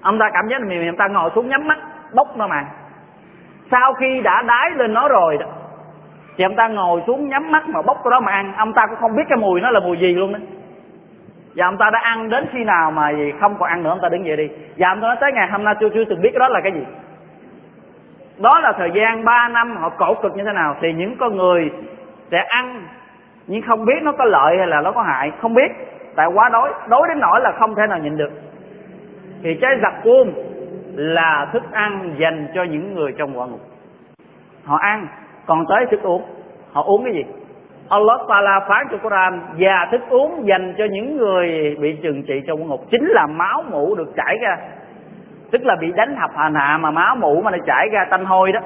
[0.03, 1.79] Ông ta cảm giác nó mềm mềm, ông ta ngồi xuống nhắm mắt,
[2.15, 2.65] bốc nó mà.
[3.71, 5.47] Sau khi đã đái lên nó rồi đó
[6.39, 8.53] thì ông ta ngồi xuống nhắm mắt mà bốc cái đó mà ăn.
[8.57, 10.39] Ông ta cũng không biết cái mùi nó là mùi gì luôn đó.
[11.57, 14.01] Và ông ta đã ăn đến khi nào mà gì không còn ăn nữa, ông
[14.03, 14.49] ta đứng dậy đi.
[14.77, 16.61] Và ông ta nói, tới ngày hôm nay chưa chưa từng biết cái đó là
[16.61, 16.87] cái gì.
[18.39, 20.77] Đó là thời gian 3 năm họ cổ cực như thế nào.
[20.81, 21.71] Thì những con người
[22.31, 22.83] sẽ ăn,
[23.47, 25.33] nhưng không biết nó có lợi hay là nó có hại.
[25.41, 25.73] Không biết.
[26.17, 26.73] Tại quá đói.
[26.89, 28.31] Đói đến nỗi là không thể nào nhịn được.
[29.43, 30.33] Thì trái giặc cuông
[30.95, 33.61] là thức ăn dành cho những người trong quả ngục.
[34.65, 35.07] Họ ăn
[35.49, 36.23] còn tới thức uống,
[36.73, 37.25] họ uống cái gì?
[37.89, 42.43] Allah Taala phán cho Quran và thức uống dành cho những người bị trừng trị
[42.47, 42.81] trong ngục.
[42.91, 44.57] Chính là máu mũ được chảy ra.
[45.51, 48.25] Tức là bị đánh hập hành hạ mà máu mũ mà nó chảy ra tanh
[48.25, 48.61] hôi đó.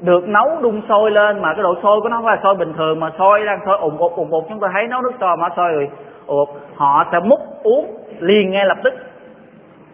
[0.00, 2.72] Được nấu đun sôi lên mà cái độ sôi của nó không phải sôi bình
[2.76, 4.44] thường mà sôi đang sôi ủng ụt ủng ụt.
[4.48, 5.88] Chúng ta thấy nấu nước sôi mà sôi rồi
[6.26, 6.48] ụt.
[6.76, 7.86] Họ sẽ múc uống
[8.18, 8.94] liền ngay lập tức.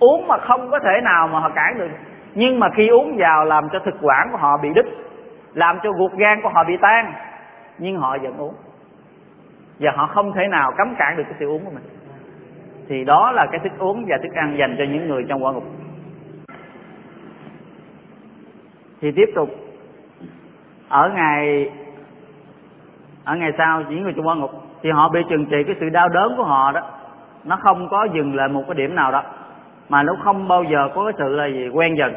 [0.00, 1.88] Uống mà không có thể nào mà họ cản được.
[2.34, 4.86] Nhưng mà khi uống vào làm cho thực quản của họ bị đứt
[5.55, 7.12] làm cho ruột gan của họ bị tan.
[7.78, 8.55] Nhưng họ vẫn uống.
[9.78, 11.84] Và họ không thể nào cấm cản được cái sự uống của mình.
[12.88, 15.53] Thì đó là cái thức uống và thức ăn dành cho những người trong quả
[15.53, 15.64] ngục.
[19.00, 19.50] Thì tiếp tục.
[20.88, 21.70] Ở ngày
[23.24, 24.50] ở ngày sau, những người trong quả ngục,
[24.82, 26.80] thì họ bị trừng trị cái sự đau đớn của họ đó.
[27.44, 29.22] Nó không có dừng lại một cái điểm nào đó.
[29.88, 32.14] Mà nó không bao giờ có cái sự là gì, quen dần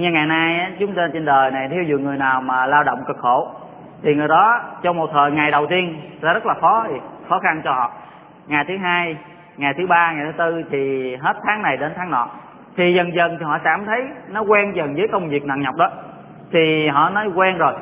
[0.00, 3.04] như ngày nay chúng ta trên đời này thiếu dụ người nào mà lao động
[3.06, 3.50] cực khổ,
[4.02, 6.86] thì người đó trong một thời ngày đầu tiên sẽ rất là khó
[7.28, 7.92] khó khăn cho họ.
[8.46, 9.16] Ngày thứ hai,
[9.56, 12.28] ngày thứ ba, ngày thứ tư thì hết tháng này đến tháng nọ,
[12.76, 15.74] thì dần dần thì họ cảm thấy nó quen dần với công việc nặng nhọc
[15.76, 15.90] đó.
[16.52, 17.74] Thì họ nói quen rồi.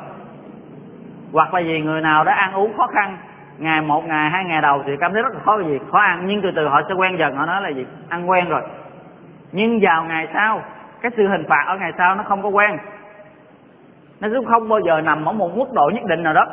[1.32, 3.16] Hoặc là vì người nào đó ăn uống khó khăn,
[3.58, 6.26] ngày một, ngày hai, ngày đầu thì cảm thấy rất là khó gì khó ăn,
[6.26, 7.36] nhưng từ từ họ sẽ quen dần.
[7.36, 7.86] Họ nói là gì?
[8.08, 8.62] Ăn quen rồi.
[9.52, 10.62] Nhưng vào ngày sau
[11.04, 12.78] cái sự hình phạt ở ngày sau nó không có quen
[14.20, 16.46] nó cũng không bao giờ nằm ở một mức độ nhất định nào đó,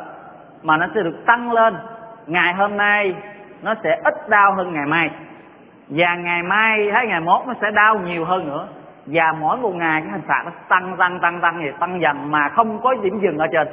[0.62, 1.74] mà nó sẽ được tăng lên.
[2.26, 3.14] Ngày hôm nay,
[3.62, 5.10] nó sẽ ít đau hơn ngày mai.
[5.88, 8.68] Và ngày mai hay ngày mốt nó sẽ đau nhiều hơn nữa.
[9.06, 12.30] Và mỗi một ngày cái hình phạt nó tăng tăng tăng tăng thì tăng dần
[12.30, 13.68] mà không có điểm dừng ở trên.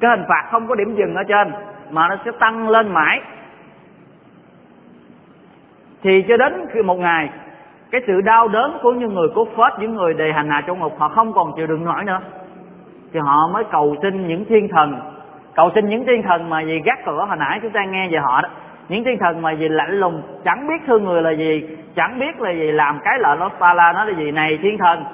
[0.00, 1.52] Cái hình phạt không có điểm dừng ở trên
[1.90, 3.20] mà nó sẽ tăng lên mãi.
[6.02, 7.30] Thì cho đến khi một ngày
[7.90, 10.78] cái sự đau đớn của những người cốt phết, những người đề hành hạ trong
[10.78, 12.20] ngục, họ không còn chịu đựng nổi nữa.
[13.12, 15.00] Thì họ mới cầu xin những thiên thần.
[15.54, 18.18] Cầu xin những thiên thần mà gì gác cửa hồi nãy chúng ta nghe về
[18.18, 18.48] họ đó.
[18.88, 22.40] Những thiên thần mà gì lạnh lùng, chẳng biết thương người là gì, chẳng biết
[22.40, 24.30] là gì làm cái lợi nó la nó là gì.
[24.30, 25.04] Này thiên thần,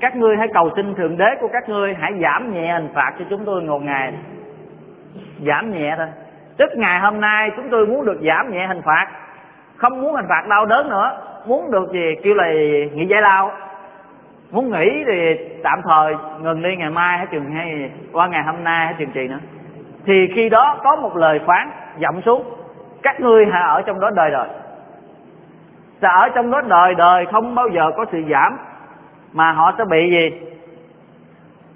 [0.00, 3.12] các ngươi hãy cầu xin thượng đế của các ngươi hãy giảm nhẹ hình phạt
[3.18, 4.12] cho chúng tôi một ngày
[5.46, 6.06] giảm nhẹ thôi.
[6.56, 9.06] Tức ngày hôm nay chúng tôi muốn được giảm nhẹ hình phạt,
[9.76, 12.52] không muốn hình phạt đau đớn nữa muốn được gì, kêu là
[12.92, 13.52] nghỉ giải lao.
[14.50, 18.64] Muốn nghỉ thì tạm thời, ngừng đi, ngày mai hay chừng hay qua ngày hôm
[18.64, 19.38] nay hay chừng trì nữa.
[20.06, 21.70] Thì khi đó có một lời phán
[22.00, 22.44] dậm xuống,
[23.02, 24.48] các ngươi hãy ở trong đó đời đời.
[26.02, 28.58] Sẽ ở trong đó đời đời không bao giờ có sự giảm,
[29.32, 30.40] mà họ sẽ bị gì?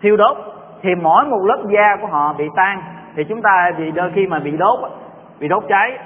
[0.03, 0.37] Thiêu đốt.
[0.83, 2.83] Thì mỗi một lớp da của họ bị tan,
[3.17, 4.79] thì chúng ta vì đôi khi mà bị đốt
[5.41, 5.99] bị đốt cháy,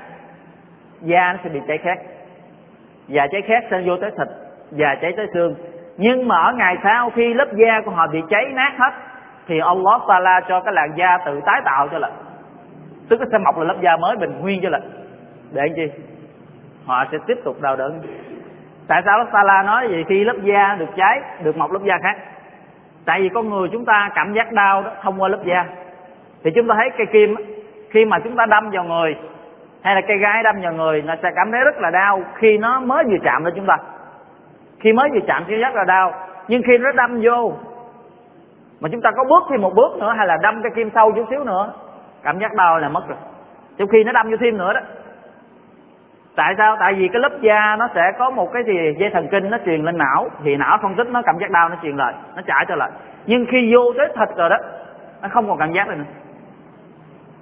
[1.00, 1.98] da nó sẽ bị cháy khét
[3.08, 4.28] và cháy khét sẽ vô tới thịt
[4.70, 5.54] và cháy tới xương.
[5.96, 8.92] Nhưng mà ở ngày sau khi lớp da của họ bị cháy nát hết,
[9.46, 12.10] thì Allah Taala cho cái làn da tự tái tạo cho lại
[13.08, 14.80] tức nó sẽ mọc là lớp da mới bình nguyên cho lại
[15.52, 16.02] để làm chi?
[16.86, 18.00] Họ sẽ tiếp tục đau đớn
[18.88, 21.98] tại sao Allah Taala nói gì khi lớp da được cháy, được mọc lớp da
[22.02, 22.16] khác.
[23.04, 25.66] Tại vì con người chúng ta cảm giác đau đó, thông qua lớp da.
[26.44, 27.34] Thì chúng ta thấy cây kim
[27.90, 29.16] khi mà chúng ta đâm vào người
[29.84, 32.58] hay là cây gái đâm vào người, nó sẽ cảm thấy rất là đau khi
[32.58, 33.76] nó mới vừa chạm lên chúng ta.
[34.80, 36.12] Khi mới vừa chạm thì rất là đau,
[36.48, 37.52] nhưng khi nó đâm vô,
[38.80, 41.12] mà chúng ta có bước thêm một bước nữa hay là đâm cái kim sâu
[41.12, 41.72] chút xíu nữa,
[42.22, 43.18] cảm giác đau là mất rồi.
[43.78, 44.80] Trong khi nó đâm vô thêm nữa đó.
[46.36, 46.76] Tại sao?
[46.80, 49.58] Tại vì cái lớp da nó sẽ có một cái gì, dây thần kinh nó
[49.64, 52.42] truyền lên não, thì não phân tích nó, cảm giác đau nó truyền lại, nó
[52.46, 52.90] trả trở lại.
[53.26, 54.56] Nhưng khi vô tới thịt rồi đó,
[55.22, 56.04] nó không còn cảm giác rồi nữa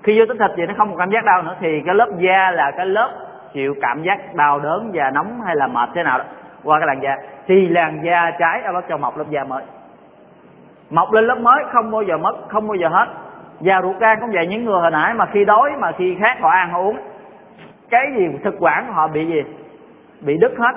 [0.02, 2.08] khi vô tính thịt thì nó không còn cảm giác đau nữa, thì cái lớp
[2.18, 3.10] da là cái lớp
[3.52, 6.24] chịu cảm giác đau đớn và nóng hay là mệt thế nào đó,
[6.64, 7.16] qua cái làn da.
[7.46, 9.62] Thì làn da trái nó cho mọc lớp da mới.
[10.90, 13.06] Mọc lên lớp mới, không bao giờ mất, không bao giờ hết.
[13.60, 16.40] Và ruột gan cũng vậy, những người hồi nãy mà khi đói, mà khi khát
[16.40, 16.96] họ ăn, họ uống,
[17.90, 19.42] cái gì, thực quản của họ bị gì?
[20.20, 20.72] Bị đứt hết.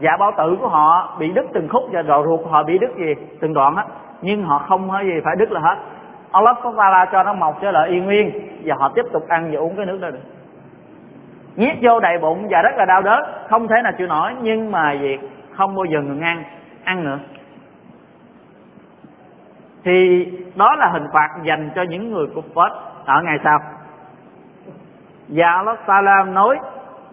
[0.00, 2.78] Dạ bao tử của họ bị đứt từng khúc và rồi ruột của họ bị
[2.78, 3.14] đứt gì?
[3.40, 3.84] Từng đoạn hết.
[4.22, 5.76] Nhưng họ không có gì phải đứt là hết.
[6.36, 8.32] Allah có ta la cho nó mọc trở lại yên nguyên,
[8.64, 10.20] và họ tiếp tục ăn và uống cái nước đó được.
[11.56, 14.72] Nhét vô đầy bụng và rất là đau đớn, không thể nào chịu nổi, nhưng
[14.72, 15.18] mà việc
[15.52, 16.44] không bao giờ ngừng ăn
[16.84, 17.18] ăn nữa.
[19.84, 20.26] Thì
[20.56, 22.72] đó là hình phạt dành cho những người của Phật
[23.04, 23.58] ở ngày sau.
[25.28, 26.58] Và Allah Salam nói,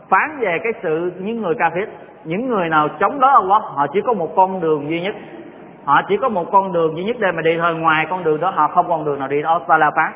[0.09, 1.89] phán về cái sự những người ca phết
[2.23, 5.15] những người nào chống đối Allah, họ chỉ có một con đường duy nhất
[5.84, 8.40] họ chỉ có một con đường duy nhất để mà đi thôi ngoài con đường
[8.40, 10.12] đó họ không con đường nào đi đó Allah phán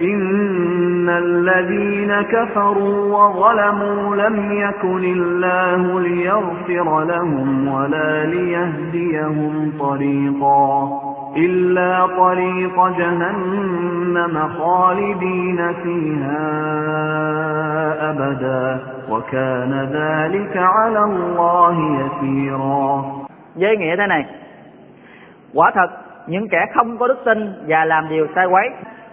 [0.00, 10.88] إن الذين كفروا وظلموا لم يكن الله ليغفر لهم ولا ليهديهم طريقا
[11.36, 16.42] إلا طريق جهنم خالدين فيها
[18.10, 23.04] أبدا وكان ذلك على الله يسيرا
[23.56, 24.24] với nghĩa thế này
[25.57, 25.87] quả thật,
[26.27, 28.69] những kẻ không có đức tin và làm điều sai quấy,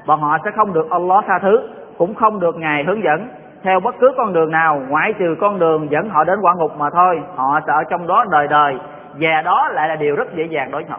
[0.06, 1.68] bọn họ sẽ không được Allah tha thứ,
[1.98, 3.28] cũng không được ngài hướng dẫn.
[3.62, 6.72] Theo bất cứ con đường nào, ngoại trừ con đường dẫn họ đến quả ngục
[6.78, 8.78] mà thôi, họ sẽ ở trong đó đời đời,
[9.20, 10.98] và đó lại là điều rất dễ dàng đối với họ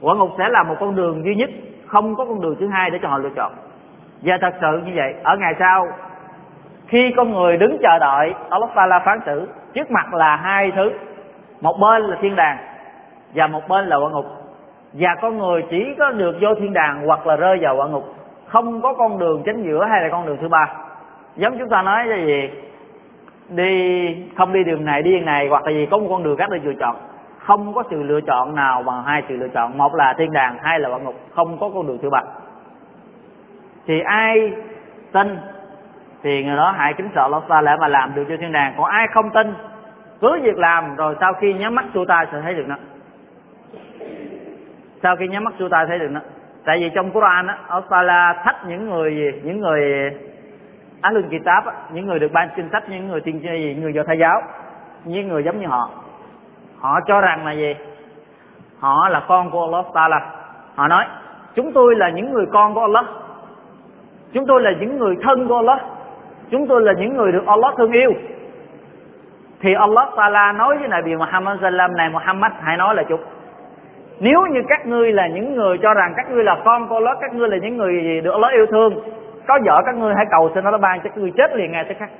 [0.00, 1.50] quả ngục sẽ là một con đường duy nhất,
[1.86, 3.52] không có con đường thứ hai để cho họ lựa chọn.
[4.22, 5.86] Và thật sự như vậy, ở ngày sau,
[6.86, 10.92] khi con người đứng chờ đợi, Allah Taala phán xử, trước mặt là hai thứ,
[11.60, 12.58] một bên là thiên đàng
[13.34, 14.26] và một bên là quả ngục
[14.92, 18.14] và con người chỉ có được vô thiên đàng hoặc là rơi vào quả ngục.
[18.46, 20.74] Không có con đường chính giữa hay là con đường thứ ba.
[21.36, 22.50] Giống chúng ta nói cái gì?
[23.48, 26.36] Đi, không đi đường này, đi đường này, hoặc là gì, có một con đường
[26.36, 26.96] khác để lựa chọn.
[27.38, 29.78] Không có sự lựa chọn nào bằng hai sự lựa chọn.
[29.78, 31.14] Một là thiên đàng, hai là quả ngục.
[31.34, 32.22] Không có con đường thứ ba.
[33.86, 34.52] Thì ai
[35.12, 35.38] tin?
[36.22, 38.74] Thì người đó hãy kính sợ Allah ta lại mà làm được cho thiên đàng.
[38.76, 39.54] Còn ai không tin?
[40.20, 42.76] Cứ việc làm, rồi sau khi nhắm mắt xuôi tay sẽ thấy được nó
[45.02, 46.20] sau khi nhắm mắt xuôi tay thấy được nó.
[46.64, 47.58] Tại vì trong Quran á
[47.90, 49.40] Allah thách những người gì?
[49.44, 50.10] Những người
[51.00, 54.02] Ahlul Kitab á, những người được ban kinh sách những người tiên gì người do
[54.06, 54.42] thái giáo
[55.04, 55.90] những người giống như họ.
[56.78, 57.74] Họ cho rằng là gì?
[58.78, 60.30] Họ là con của Allah Taala.
[60.74, 61.04] Họ nói
[61.54, 63.04] chúng tôi là những người con của Allah.
[64.32, 65.80] Chúng tôi là những người thân của Allah.
[66.50, 68.12] Chúng tôi là những người được Allah thương yêu.
[69.60, 73.20] Thì Allah Taala nói với Nabi Muhammad sallam này Muhammad hãy nói là chúng
[74.20, 77.14] nếu như các ngươi là những người cho rằng các ngươi là con cô lớp
[77.20, 79.00] các ngươi là những người được Allah yêu thương,
[79.46, 81.84] có vợ các ngươi hãy cầu xin nó ban cho các ngươi chết liền ngay
[81.84, 82.10] tức khắc.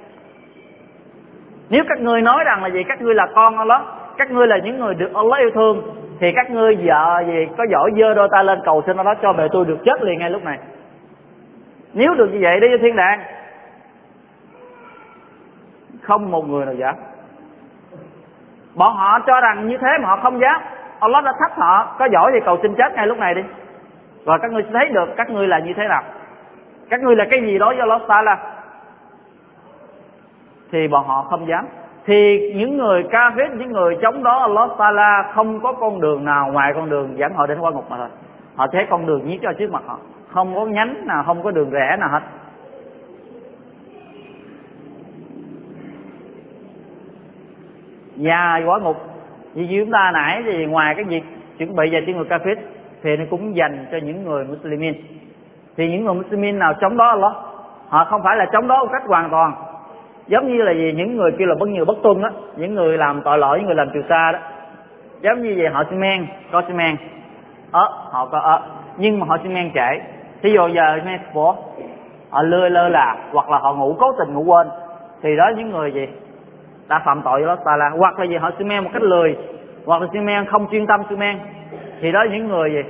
[1.71, 3.83] Nếu các ngươi nói rằng là gì, các ngươi là con Allah
[4.19, 5.83] các ngươi là những người được Allah yêu thương,
[6.21, 9.33] thì các ngươi vợ gì có giỏi dơ đôi ta lên cầu xin Allah cho
[9.33, 10.59] mẹ tôi được chết liền ngay lúc này.
[11.95, 13.21] Nếu được như vậy đi, thiên đàng.
[16.03, 16.95] Không một người nào dám.
[18.75, 20.61] Bọn họ cho rằng như thế mà họ không dám.
[21.01, 21.97] Allah đã thách họ.
[21.99, 23.43] Có giỏi thì cầu xin chết ngay lúc này đi.
[24.25, 26.03] Và các ngươi sẽ thấy được các ngươi là như thế nào.
[26.91, 28.39] Các ngươi là cái gì đó do Allah Taala?
[30.73, 31.67] Thì bọn họ không dám.
[32.07, 36.25] Thì những người ca phết những người chống đó Allah Taala không có con đường
[36.25, 38.09] nào ngoài con đường dẫn họ đến qua ngục mà thôi.
[38.57, 39.99] Họ thấy con đường nhiếp cho trước mặt họ.
[40.31, 42.21] Không có nhánh nào, không có đường rẽ nào hết.
[48.17, 48.97] Nhà quả ngục
[49.55, 51.23] như chúng ta nãy thì ngoài cái việc
[51.59, 52.57] chuẩn bị về cho người kafir,
[53.03, 54.95] thì nó cũng dành cho những người muslimin.
[55.77, 57.33] Thì những người muslimin nào chống đó Allah,
[57.89, 59.53] họ không phải là chống đó một cách hoàn toàn.
[60.27, 62.99] Giống như là gì, những người kia là bất nhiều bất tuân á, những người
[62.99, 64.39] làm tội lỗi, những người làm trừ xa đó.
[65.21, 66.97] Giống như vậy họ xi men, có xi men.
[67.73, 68.61] Ớ, họ có ớ.
[68.97, 70.01] Nhưng mà họ xi men trễ.
[70.43, 71.57] Thí dụ giờ men phố
[72.31, 74.69] họ lơ lơ là, hoặc là họ ngủ cố tình ngủ quên.
[75.23, 76.09] Thì đó, những người gì?
[76.89, 79.37] Đã phạm tội với là hoặc là gì, họ xi men một cách lười.
[79.87, 81.39] Hoặc là xi men không chuyên tâm xi men
[82.01, 82.83] thì đó những người gì?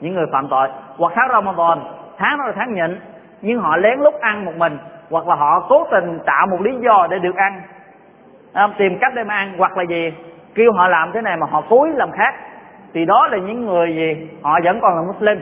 [0.00, 0.68] Những người phạm tội.
[0.96, 1.78] Hoặc tháng Ramadan.
[2.16, 3.00] Tháng đó là tháng nhịn.
[3.42, 4.78] Nhưng họ lén lút ăn một mình.
[5.10, 7.62] Hoặc là họ cố tình tạo một lý do để được ăn.
[8.78, 9.52] Tìm cách để mà ăn.
[9.58, 10.12] Hoặc là gì?
[10.54, 12.34] Kêu họ làm thế này mà họ cúi làm khác.
[12.94, 14.28] Thì đó là những người gì?
[14.42, 15.40] Họ vẫn còn là Muslim.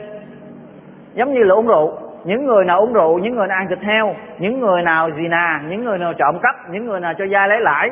[1.13, 3.79] Giống như là uống rượu những người nào uống rượu, những người nào ăn thịt
[3.79, 7.25] heo, những người nào gì nà, những người nào trộm cắp, những người nào cho
[7.29, 7.89] vay lấy lãi,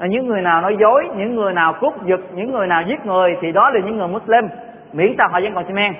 [0.00, 3.36] những người nào nói dối, những người nào cướp giật, những người nào giết người,
[3.40, 4.48] thì đó là những người Muslim.
[4.92, 5.94] Miễn sao họ vẫn còn xi men.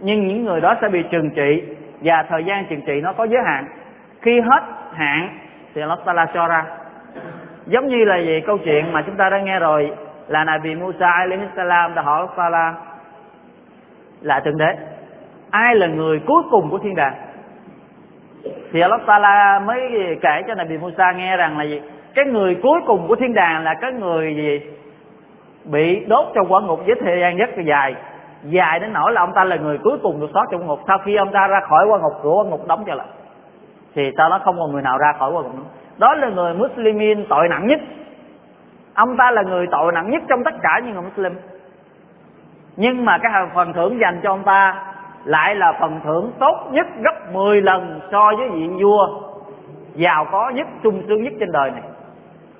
[0.00, 1.62] Nhưng những người đó sẽ bị trừng trị,
[2.00, 3.66] và thời gian trừng trị nó có giới hạn.
[4.22, 5.28] Khi hết hạn,
[5.74, 6.64] thì Allah Taala cho ra.
[7.66, 9.92] Giống như là gì câu chuyện mà chúng ta đã nghe rồi,
[10.28, 12.74] là Nabi Musa alaihi salam đã hỏi Allah Taala
[14.20, 14.76] là thượng đế
[15.50, 17.14] ai là người cuối cùng của thiên đàng?
[18.72, 19.80] Thì Allah Taala mới
[20.22, 21.80] kể cho Nabi Musa nghe rằng là gì?
[22.14, 24.60] Cái người cuối cùng của thiên đàng là cái người gì?
[25.64, 27.94] Bị đốt trong quả ngục với thời gian rất là dài.
[28.42, 30.80] Dài đến nỗi là ông ta là người cuối cùng được thoát trong ngục.
[30.88, 33.06] Sau khi ông ta ra khỏi quả ngục, cửa quả ngục đóng trở lại.
[33.94, 35.64] Thì sau đó không còn người nào ra khỏi quả ngục nữa.
[35.98, 37.80] Đó là người muslimin tội nặng nhất.
[38.94, 41.32] Ông ta là người tội nặng nhất trong tất cả những người muslim.
[42.76, 44.74] Nhưng mà cái phần thưởng dành cho ông ta
[45.26, 49.08] lại là phần thưởng tốt nhất gấp 10 lần so với vị vua
[49.94, 51.82] giàu có nhất sung sướng nhất trên đời này.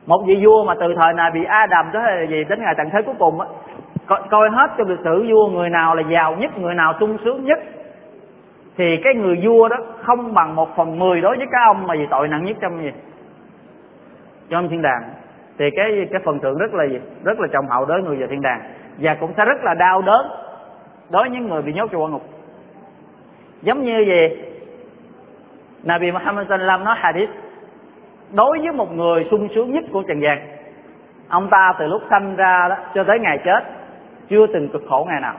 [0.06, 3.02] Một vị vua mà từ thời này bị Adam tới gì đến ngày tận thế
[3.02, 3.46] cuối cùng á
[4.06, 7.16] coi, coi hết trong lịch sử vua người nào là giàu nhất người nào sung
[7.24, 7.58] sướng nhất
[8.76, 11.94] thì cái người vua đó không bằng một phần mười đối với cái ông mà
[11.98, 12.90] vì tội nặng nhất trong gì?
[14.48, 15.02] Trong thiên đàng.
[15.58, 17.00] Thì cái cái phần thưởng rất là gì?
[17.24, 18.60] Rất là trọng hậu đối người vào thiên đàng.
[18.98, 20.26] Và cũng sẽ rất là đau đớn
[21.10, 22.22] đối với những người bị nhốt trong quan ngục
[23.62, 24.28] giống như gì?
[25.82, 27.30] Nabi Muhammad sallam nói hadith,
[28.32, 30.38] đối với một người sung sướng nhất của trần gian,
[31.28, 33.60] ông ta từ lúc sanh ra đó cho tới ngày chết,
[34.28, 35.34] chưa từng cực khổ ngày nào,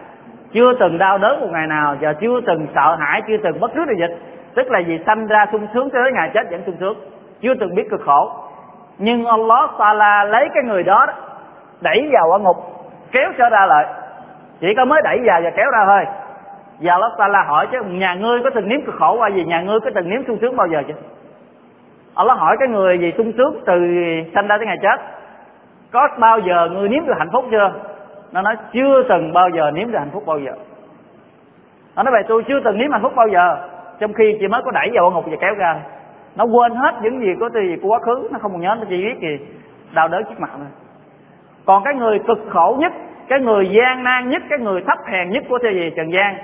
[0.54, 3.72] chưa từng đau đớn một ngày nào, và chưa từng sợ hãi, chưa từng bất
[3.76, 4.18] cứ điều dịch
[4.58, 6.98] tức là vì sanh ra sung sướng cho tới ngày chết vẫn sung sướng,
[7.42, 8.32] chưa từng biết cực khổ.
[8.98, 11.06] Nhưng Allah Taala lấy cái người đó
[11.82, 12.58] đẩy vào quả ngục,
[13.12, 13.86] kéo trở ra lại.
[14.60, 16.06] Chỉ có mới đẩy vào và kéo ra thôi
[16.80, 19.44] và Allah Taala hỏi chứ, nhà ngươi có từng nếm cực khổ qua gì?
[19.44, 20.94] Nhà ngươi có từng nếm sung sướng bao giờ chưa?
[22.16, 23.74] Allah hỏi cái người gì sung sướng từ
[24.34, 25.02] sanh ra tới ngày chết?
[25.92, 27.74] Có bao giờ ngươi nếm được hạnh phúc chưa?
[28.32, 30.52] Nó nói, chưa từng bao giờ nếm được hạnh phúc bao giờ.
[31.96, 33.58] Nó nói, vậy tôi chưa từng nếm hạnh phúc bao giờ.
[34.00, 35.76] Trong khi chị mới có đẩy vào ngục và kéo ra.
[36.36, 38.30] Nó quên hết những gì có gì của quá khứ.
[38.32, 39.40] Nó không còn nhớ, nó chỉ biết gì,
[39.94, 40.68] đau đớn trước mặt thôi.
[41.66, 42.94] Còn cái người cực khổ nhất,
[43.28, 46.36] cái người gian nan nhất, cái người thấp hèn nhất của thế gì trần gian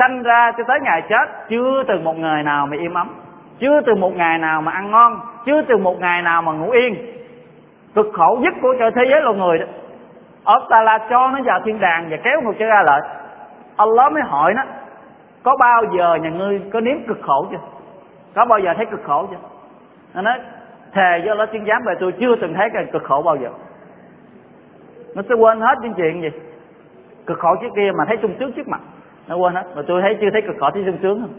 [0.00, 3.08] sanh ra cho tới ngày chết, chưa từng một ngày nào mà im ấm,
[3.58, 6.70] chưa từng một ngày nào mà ăn ngon, chưa từng một ngày nào mà ngủ
[6.70, 6.96] yên.
[7.94, 9.66] Cực khổ nhất của trời thế giới loài người đó
[10.44, 13.00] ông ta là cho nó vào thiên đàng và kéo ngược trở ra lại
[13.76, 14.62] Allah mới hỏi nó,
[15.42, 17.58] có bao giờ nhà ngươi có nếm cực khổ chưa?
[18.34, 19.36] Có bao giờ thấy cực khổ chưa?
[20.14, 20.38] Nó nói,
[20.92, 23.50] thề do Allah tiên giám về tôi chưa từng thấy cái cực khổ bao giờ.
[25.14, 26.30] Nó sẽ quên hết những chuyện gì,
[27.26, 28.80] cực khổ trước kia mà thấy sung sướng trước mặt
[29.30, 29.64] nó quên hết.
[29.76, 31.32] Mà tôi thấy chưa thấy cực khổ thấy sung sướng không?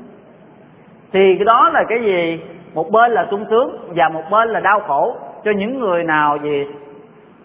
[1.14, 2.42] Thì cái đó là cái gì?
[2.74, 5.16] Một bên là sung sướng và một bên là đau khổ
[5.46, 6.66] cho những người nào gì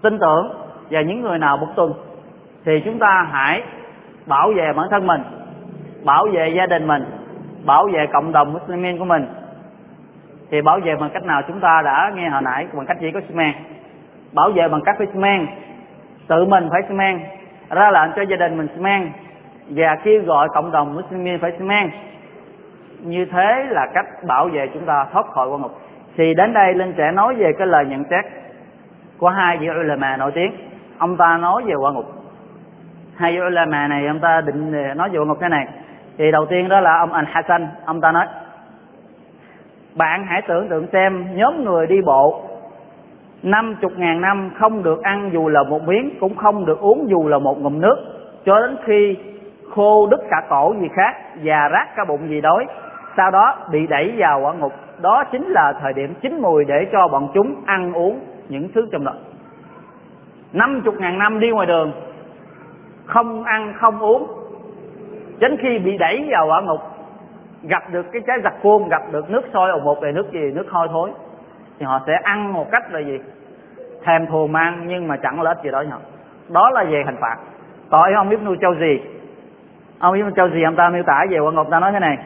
[0.03, 0.53] tin tưởng
[0.91, 1.93] và những người nào bất tuân
[2.65, 3.63] thì chúng ta hãy
[4.27, 5.21] bảo vệ bản thân mình,
[6.05, 7.05] bảo vệ gia đình mình,
[7.65, 9.27] bảo vệ cộng đồng Muslimin của mình.
[10.51, 11.43] Thì bảo vệ bằng cách nào?
[11.49, 13.53] Chúng ta đã nghe hồi nãy bằng cách chỉ có xi men
[14.33, 15.47] bảo vệ bằng cách phải xi men
[16.29, 17.21] tự mình phải xi men
[17.71, 19.11] ra lệnh cho gia đình mình xi men
[19.69, 21.91] và kêu gọi cộng đồng Muslimin phải xi men
[23.03, 25.81] như thế là cách bảo vệ chúng ta thoát khỏi quan ngục.
[26.17, 28.25] Thì đến đây linh sẽ nói về cái lời nhận xét
[29.19, 30.53] của hai vị ulama nổi tiếng.
[30.99, 32.07] Ông ta nói về quan ngục.
[33.17, 35.67] Hai vị ulama này, ông ta định ờ, nói về quan ngục thế này.
[36.19, 38.27] Thì đầu tiên đó là ông anh Hassan ông ta nói,
[39.95, 42.43] bạn hãy tưởng tượng xem nhóm người đi bộ
[43.43, 47.11] năm chục ngàn năm không được ăn dù là một miếng, cũng không được uống
[47.11, 47.97] dù là một ngụm nước,
[48.45, 49.17] cho đến khi
[49.77, 52.67] khô đứt cả cổ gì khác và rác cả bụng gì đói.
[53.17, 54.73] Sau đó bị đẩy vào quả ngục.
[55.01, 58.89] Đó chính là thời điểm chín mùi để cho bọn chúng ăn uống những thứ
[58.93, 59.13] trong đó.
[60.53, 61.93] Năm chục ngàn năm đi ngoài đường,
[63.07, 64.27] không ăn, không uống.
[65.39, 66.81] Đến khi bị đẩy vào quả ngục,
[67.63, 70.53] gặp được cái trái giặc cuông, gặp được nước sôi ồn một về nước gì,
[70.55, 71.11] nước hôi thối,
[71.79, 73.21] thì họ sẽ ăn một cách là gì?
[74.05, 75.99] Thèm thù mang, nhưng mà chẳng lợi ích gì đó nhau
[76.49, 77.37] đó là về hình phạt.
[77.91, 79.01] Tội không biết nuôi Châu gì
[79.99, 82.19] ông Ibn Châu gì ông ta miêu tả về quả ngục, ta nói thế này.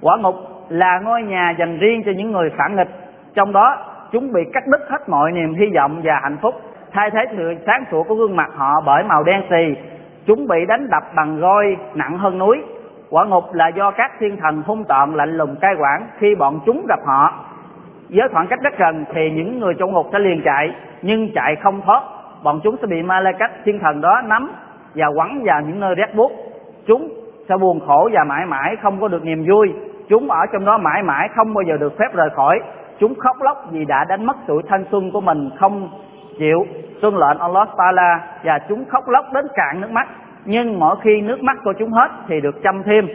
[0.00, 0.34] Quả ngục
[0.68, 2.88] là ngôi nhà dành riêng cho những người phản nghịch.
[3.34, 3.76] Trong đó,
[4.12, 6.54] chúng bị cắt đứt hết mọi niềm hy vọng và hạnh phúc.
[6.92, 9.74] Thay thế sự sáng sủa của gương mặt họ bởi màu đen xì.
[10.26, 12.62] Chúng bị đánh đập bằng roi nặng hơn núi.
[13.10, 16.60] Quả ngục là do các thiên thần hung tợn lạnh lùng cai quản khi bọn
[16.66, 17.34] chúng gặp họ.
[18.08, 21.56] Với khoảng cách rất gần thì những người trong ngục sẽ liền chạy, nhưng chạy
[21.56, 22.02] không thoát.
[22.42, 24.50] Bọn chúng sẽ bị ma lê cách thiên thần đó nắm
[24.94, 26.32] và quẳng vào những nơi rét buốt.
[26.86, 27.08] Chúng
[27.48, 29.72] sẽ buồn khổ và mãi mãi không có được niềm vui.
[30.08, 32.60] Chúng ở trong đó mãi mãi không bao giờ được phép rời khỏi.
[32.98, 35.90] Chúng khóc lóc vì đã đánh mất tuổi thanh xuân của mình, không
[36.38, 36.66] chịu
[37.00, 40.08] tuân lệnh Allah Taala, và chúng khóc lóc đến cạn nước mắt.
[40.44, 43.08] Nhưng mỗi khi nước mắt của chúng hết thì được chăm thêm.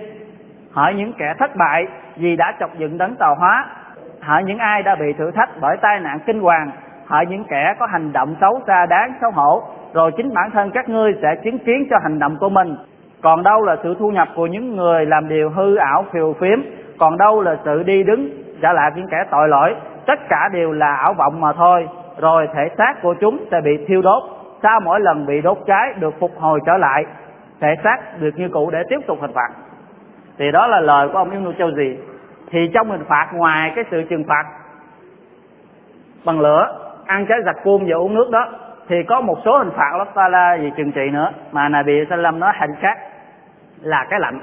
[0.72, 3.66] Hỏi những kẻ thất bại vì đã chọc dựng đấng tàu hóa.
[4.22, 6.72] Hỏi những ai đã bị thử thách bởi tai nạn kinh hoàng.
[7.06, 9.64] Hỏi những kẻ có hành động xấu xa đáng xấu hổ
[9.96, 12.76] rồi chính bản thân các ngươi sẽ chứng kiến cho hành động của mình.
[13.22, 16.60] Còn đâu là sự thu nhập của những người làm điều hư ảo phiều phiếm,
[16.98, 18.30] còn đâu là sự đi đứng,
[18.62, 19.76] trả lại những kẻ tội lỗi,
[20.06, 21.88] tất cả đều là ảo vọng mà thôi.
[22.20, 24.24] Rồi thể xác của chúng sẽ bị thiêu đốt,
[24.64, 27.06] sau mỗi lần bị đốt cháy được phục hồi trở lại,
[27.62, 29.50] thể xác được như cũ để tiếp tục hình phạt.
[30.38, 31.98] Thì đó là lời của ông Ibn Châu gì
[32.50, 34.44] thì trong hình phạt, ngoài cái sự trừng phạt
[36.26, 38.48] bằng lửa, ăn trái giặc cuông và uống nước đó
[38.88, 41.32] thì có một số hình phạt Allah Taala về trừng trị nữa.
[41.52, 42.98] Mà Nabi Sallam nói hành khác
[43.82, 44.40] là cái lạnh.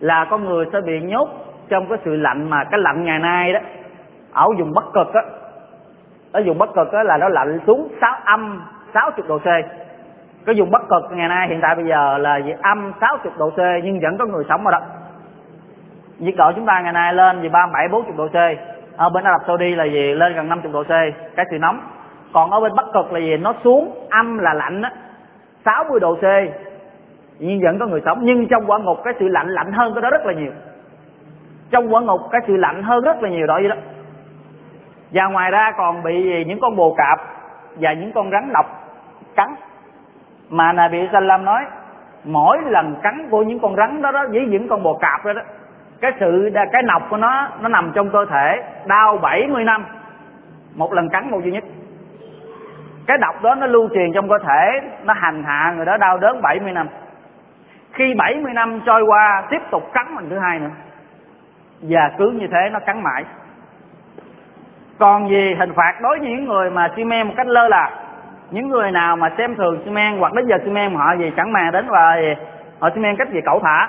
[0.00, 1.28] Là con người sẽ bị nhốt
[1.68, 3.60] trong cái sự lạnh mà cái lạnh ngày nay đó.
[4.32, 5.22] Ở vùng bắc cực á.
[6.32, 8.62] Ở vùng bắc cực á là nó lạnh xuống sáu âm
[8.94, 9.46] sáu chục độ c.
[10.46, 13.32] Cái vùng bắc cực ngày nay hiện tại bây giờ là gì âm sáu chục
[13.38, 14.80] độ c nhưng vẫn có người sống ở đó.
[16.18, 18.36] Nhiệt độ chúng ta ngày nay lên gì ba bảy, bốn chục độ c.
[18.96, 20.92] Ở bên Ả Rập Saudi là gì lên gần năm chục độ c.
[21.36, 21.80] Cái sự nóng
[22.32, 23.36] còn ở bên bắc cực là gì?
[23.36, 24.92] Nó xuống, âm là lạnh á.
[25.64, 26.24] Sáu mươi độ c.
[27.38, 30.02] Nhưng vẫn có người sống, nhưng trong quả ngục cái sự lạnh lạnh hơn cái
[30.02, 30.52] đó rất là nhiều.
[31.70, 33.76] Trong quả ngục cái sự lạnh hơn rất là nhiều đó, vậy đó.
[35.12, 37.18] Và ngoài ra còn bị những con bồ cạp
[37.80, 38.66] và những con rắn độc
[39.36, 39.54] cắn.
[40.50, 41.64] Mà Nabi Sallam nói,
[42.24, 45.32] mỗi lần cắn của những con rắn đó đó với những con bồ cạp đó
[45.32, 45.42] đó,
[46.00, 49.84] cái sự, cái nọc của nó nó nằm trong cơ thể đau 70 năm.
[50.74, 51.64] Một lần cắn, một duy nhất
[53.06, 56.18] cái độc đó nó lưu truyền trong cơ thể, nó hành hạ người đó đau
[56.18, 56.88] đớn 70 năm.
[57.92, 60.70] Khi 70 năm trôi qua, tiếp tục cắn lần thứ hai nữa.
[61.82, 63.24] Và cứ như thế nó cắn mãi.
[64.98, 67.90] Còn gì hình phạt đối với những người mà xi men một cách lơ là?
[68.50, 71.32] Những người nào mà xem thường xi men hoặc đến giờ xi men họ gì
[71.36, 72.16] chẳng màng đến và
[72.80, 73.88] họ xi men cách gì cẩu thả?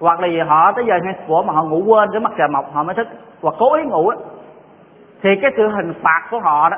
[0.00, 0.94] Hoặc là gì họ tới giờ
[1.26, 3.08] của mà họ ngủ quên cái mặt trời mọc họ mới thức.
[3.42, 4.16] Hoặc cố ý ngủ á.
[5.22, 6.76] Thì cái sự hình phạt của họ đó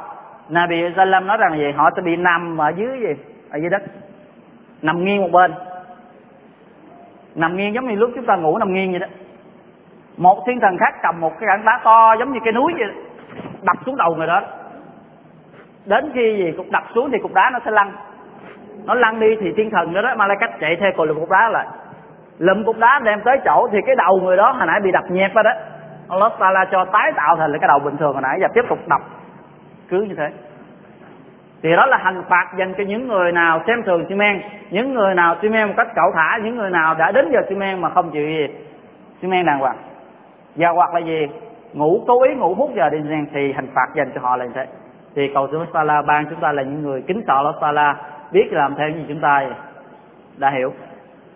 [0.48, 1.72] Nabi Sallam nói rằng gì?
[1.76, 3.14] Họ sẽ bị nằm ở dưới gì?
[3.50, 3.82] Ở dưới đất.
[4.82, 5.54] Nằm nghiêng một bên.
[7.34, 9.06] Nằm nghiêng giống như lúc chúng ta ngủ nằm nghiêng vậy đó.
[10.16, 12.88] Một thiên thần khác cầm một cái tảng đá to giống như cái núi vậy
[13.62, 14.42] đập xuống đầu người đó.
[15.86, 17.92] Đến khi gì cục đập xuống thì cục đá nó sẽ lăn.
[18.84, 21.30] Nó lăn đi thì thiên thần đó đó mà lại cách chạy theo cột cục
[21.30, 21.66] đá lại.
[22.38, 25.04] Lụm cục đá đem tới chỗ thì cái đầu người đó hồi nãy bị đập
[25.10, 25.50] nhẹp ra đó.
[26.08, 28.38] Allah Taala cho tái tạo thành lại cái đầu bình thường hồi nãy.
[28.40, 29.00] Và tiếp tục đập
[29.88, 30.30] cứ như thế.
[31.62, 34.94] Thì đó là hành phạt dành cho những người nào xem thường xi men, những
[34.94, 37.54] người nào xi men một cách cẩu thả, những người nào đã đến giờ xi
[37.54, 38.46] men mà không chịu gì.
[39.22, 39.76] Xi men đàng hoàng.
[40.56, 41.28] Và hoặc là gì?
[41.72, 44.44] Ngủ cố ý ngủ hút giờ đi gian thì hình phạt dành cho họ là
[44.44, 44.66] như thế.
[45.14, 47.96] Thì cầu xin Mustala ban chúng ta là những người kính sợ Mustala
[48.32, 49.46] biết làm theo như chúng ta
[50.36, 50.72] đã hiểu.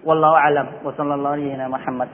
[0.04, 0.66] Wallahu alam.
[0.84, 2.08] Wa sallallahu alaihi wa sallam